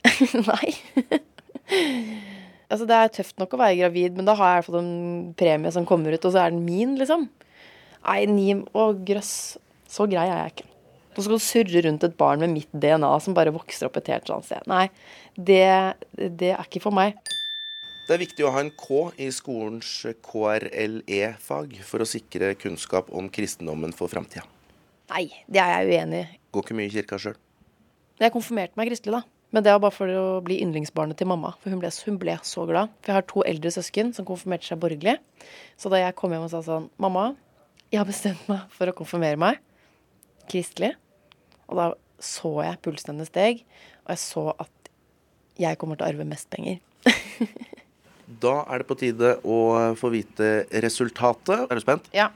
[0.51, 0.75] Nei.
[2.69, 4.81] altså, det er tøft nok å være gravid, men da har jeg i hvert fall
[4.83, 7.25] en premie som kommer ut, og så er den min, liksom.
[8.03, 9.33] Nei, Nim og grøss.
[9.89, 10.69] Så grei er jeg ikke.
[11.17, 14.13] Så skal du surre rundt et barn med mitt DNA som bare vokser opp et
[14.13, 14.69] helt annet sted.
[14.69, 14.85] Nei,
[15.41, 15.65] det,
[16.13, 17.17] det er ikke for meg.
[18.05, 19.97] Det er viktig å ha en K i skolens
[20.29, 24.45] KRLE-fag for å sikre kunnskap om kristendommen for framtida.
[25.11, 26.41] Nei, det er jeg uenig i.
[26.55, 27.37] Går ikke mye i kirka sjøl.
[28.21, 29.23] Jeg konfirmerte meg kristelig, da.
[29.51, 31.57] Men det var bare for å bli yndlingsbarnet til mamma.
[31.59, 32.93] For hun ble, hun ble, så glad.
[33.03, 35.17] For jeg har to eldre søsken som konfirmerte seg borgerlig.
[35.81, 37.33] Så da jeg kom hjem og sa sånn Mamma,
[37.91, 39.59] jeg har bestemt meg for å konfirmere meg
[40.51, 40.93] kristelig.
[41.71, 41.89] Og da
[42.23, 43.65] så jeg pulsen hennes steg,
[44.05, 44.91] og jeg så at
[45.61, 46.79] jeg kommer til å arve mest penger.
[48.45, 49.59] da er det på tide å
[49.99, 50.51] få vite
[50.85, 51.67] resultatet.
[51.67, 52.11] Er du spent?
[52.15, 52.31] Ja.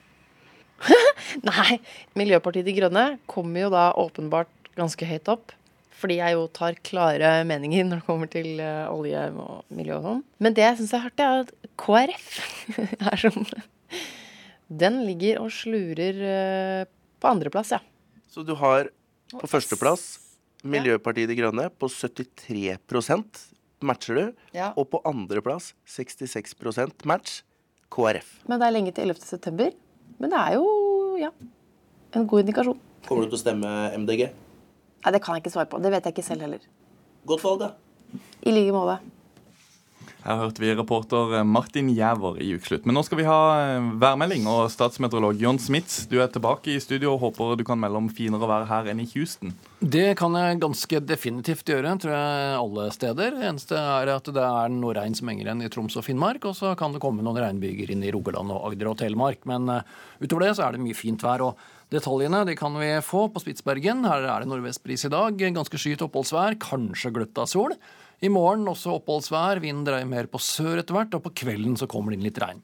[1.51, 1.81] Nei.
[2.19, 5.55] Miljøpartiet De Grønne kommer jo da åpenbart ganske høyt opp.
[5.95, 10.09] Fordi jeg jo tar klare meninger når det kommer til uh, olje og miljø og
[10.09, 10.25] sånn.
[10.43, 12.27] Men det jeg syns er hardt, er at KrF
[13.13, 13.49] er sånn
[14.69, 16.91] Den ligger og slurer uh,
[17.23, 17.81] på andreplass, ja.
[18.29, 18.91] Så du har
[19.31, 20.05] på førsteplass
[20.65, 23.43] Miljøpartiet De Grønne på 73%
[23.85, 24.25] matcher du.
[24.57, 24.73] Ja.
[24.81, 27.43] Og på andreplass 66% match
[27.93, 28.41] KrF.
[28.49, 29.27] Men det er lenge til 11.
[29.29, 29.75] september.
[30.19, 30.67] Men det er jo,
[31.21, 31.31] ja,
[32.15, 32.79] en god indikasjon.
[33.07, 34.29] Kommer du til å stemme MDG?
[35.05, 35.81] Nei, Det kan jeg ikke svare på.
[35.83, 36.63] Det vet jeg ikke selv heller.
[37.29, 37.71] Godt valg, da.
[38.45, 38.99] I like måte.
[40.25, 42.87] Her hørte vi reporter Martin Jæver i Ukeslutt.
[42.89, 46.81] Men nå skal vi ha eh, værmelding, og statsmeteorolog John Smits, du er tilbake i
[46.81, 49.53] studio og håper du kan melde om finere vær her enn i Houston.
[49.85, 53.37] Det kan jeg ganske definitivt gjøre, tror jeg, alle steder.
[53.37, 56.49] Det eneste er at det er noe regn som henger igjen i Troms og Finnmark,
[56.49, 59.45] og så kan det komme noen regnbyger inn i Rogaland og Agder og Telemark.
[59.51, 59.83] Men uh,
[60.25, 61.45] utover det så er det mye fint vær.
[61.45, 61.61] og
[61.93, 64.07] Detaljene de kan vi få på Spitsbergen.
[64.09, 65.37] Her er det nordvestbris i dag.
[65.37, 67.77] Ganske skyet oppholdsvær, kanskje gløtt av sol.
[68.25, 71.89] I morgen også oppholdsvær, vinden dreier mer på sør etter hvert, og på kvelden så
[71.91, 72.63] kommer det inn litt regn.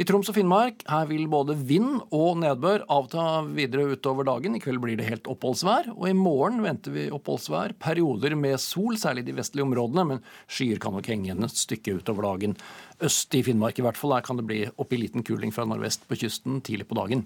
[0.00, 4.56] I Troms og Finnmark her vil både vind og nedbør avta videre utover dagen.
[4.56, 7.76] I kveld blir det helt oppholdsvær, og i morgen venter vi oppholdsvær.
[7.80, 11.60] Perioder med sol, særlig i de vestlige områdene, men skyer kan nok henge igjen et
[11.60, 12.56] stykke utover dagen.
[13.04, 15.68] Øst i Finnmark i hvert fall, der kan det bli opp i liten kuling fra
[15.68, 17.24] nordvest på kysten tidlig på dagen.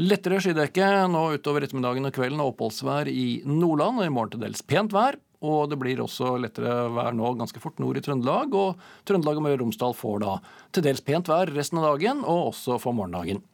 [0.00, 4.44] Lettere skydekke nå utover ettermiddagen og kvelden og oppholdsvær i Nordland, og i morgen til
[4.48, 5.20] dels pent vær.
[5.46, 8.54] Og det blir også lettere vær nå ganske fort nord i Trøndelag.
[8.58, 10.38] Og Trøndelag og Møre og Romsdal får da
[10.74, 13.44] til dels pent vær resten av dagen, og også for morgendagen.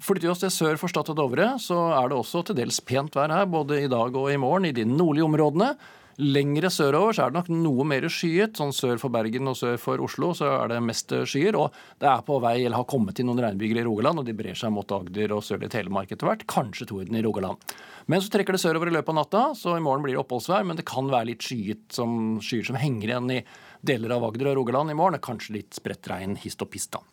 [0.00, 2.80] Flytter vi oss til sør for Stad og Dovre, så er det også til dels
[2.82, 5.74] pent vær her, både i dag og i morgen i de nordlige områdene.
[6.20, 8.58] Lengre sørover så er det nok noe mer skyet.
[8.58, 11.56] Sånn sør for Bergen og sør for Oslo så er det mest skyer.
[11.56, 14.34] Og det er på vei, eller har kommet til noen regnbyger i Rogaland, og de
[14.36, 16.44] brer seg mot Agder og sørlige Telemark etter hvert.
[16.50, 17.72] Kanskje torden i Rogaland.
[18.10, 20.66] Men så trekker det sørover i løpet av natta, så i morgen blir det oppholdsvær.
[20.68, 23.40] Men det kan være litt skyet som skyer som henger igjen i
[23.86, 25.22] deler av Agder og Rogaland i morgen.
[25.24, 27.04] Kanskje litt spredt regn hist og pist, da.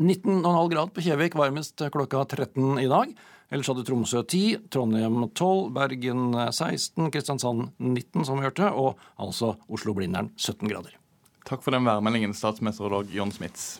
[0.00, 3.10] 19,5 grad på Kjevik, varmest klokka 13 i dag.
[3.52, 9.54] Ellers hadde Tromsø 10, Trondheim 12, Bergen 16, Kristiansand 19, som vi hørte, og altså
[9.68, 10.96] Oslo-Blindern 17 grader.
[11.44, 13.74] Takk for den værmeldingen, statsmeteorolog John Smits.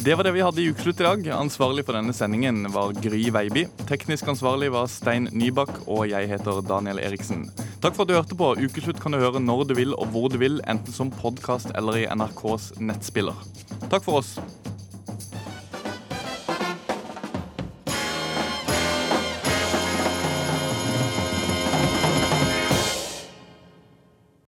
[0.00, 1.26] Det var det vi hadde i Ukeslutt i dag.
[1.36, 3.66] Ansvarlig for denne sendingen var Gry Veiby.
[3.84, 7.50] Teknisk ansvarlig var Stein Nybakk, og jeg heter Daniel Eriksen.
[7.84, 8.54] Takk for at du hørte på.
[8.64, 12.00] Ukeslutt kan du høre når du vil og hvor du vil, enten som podkast eller
[12.00, 13.36] i NRKs nettspiller.
[13.90, 14.38] Takk for oss.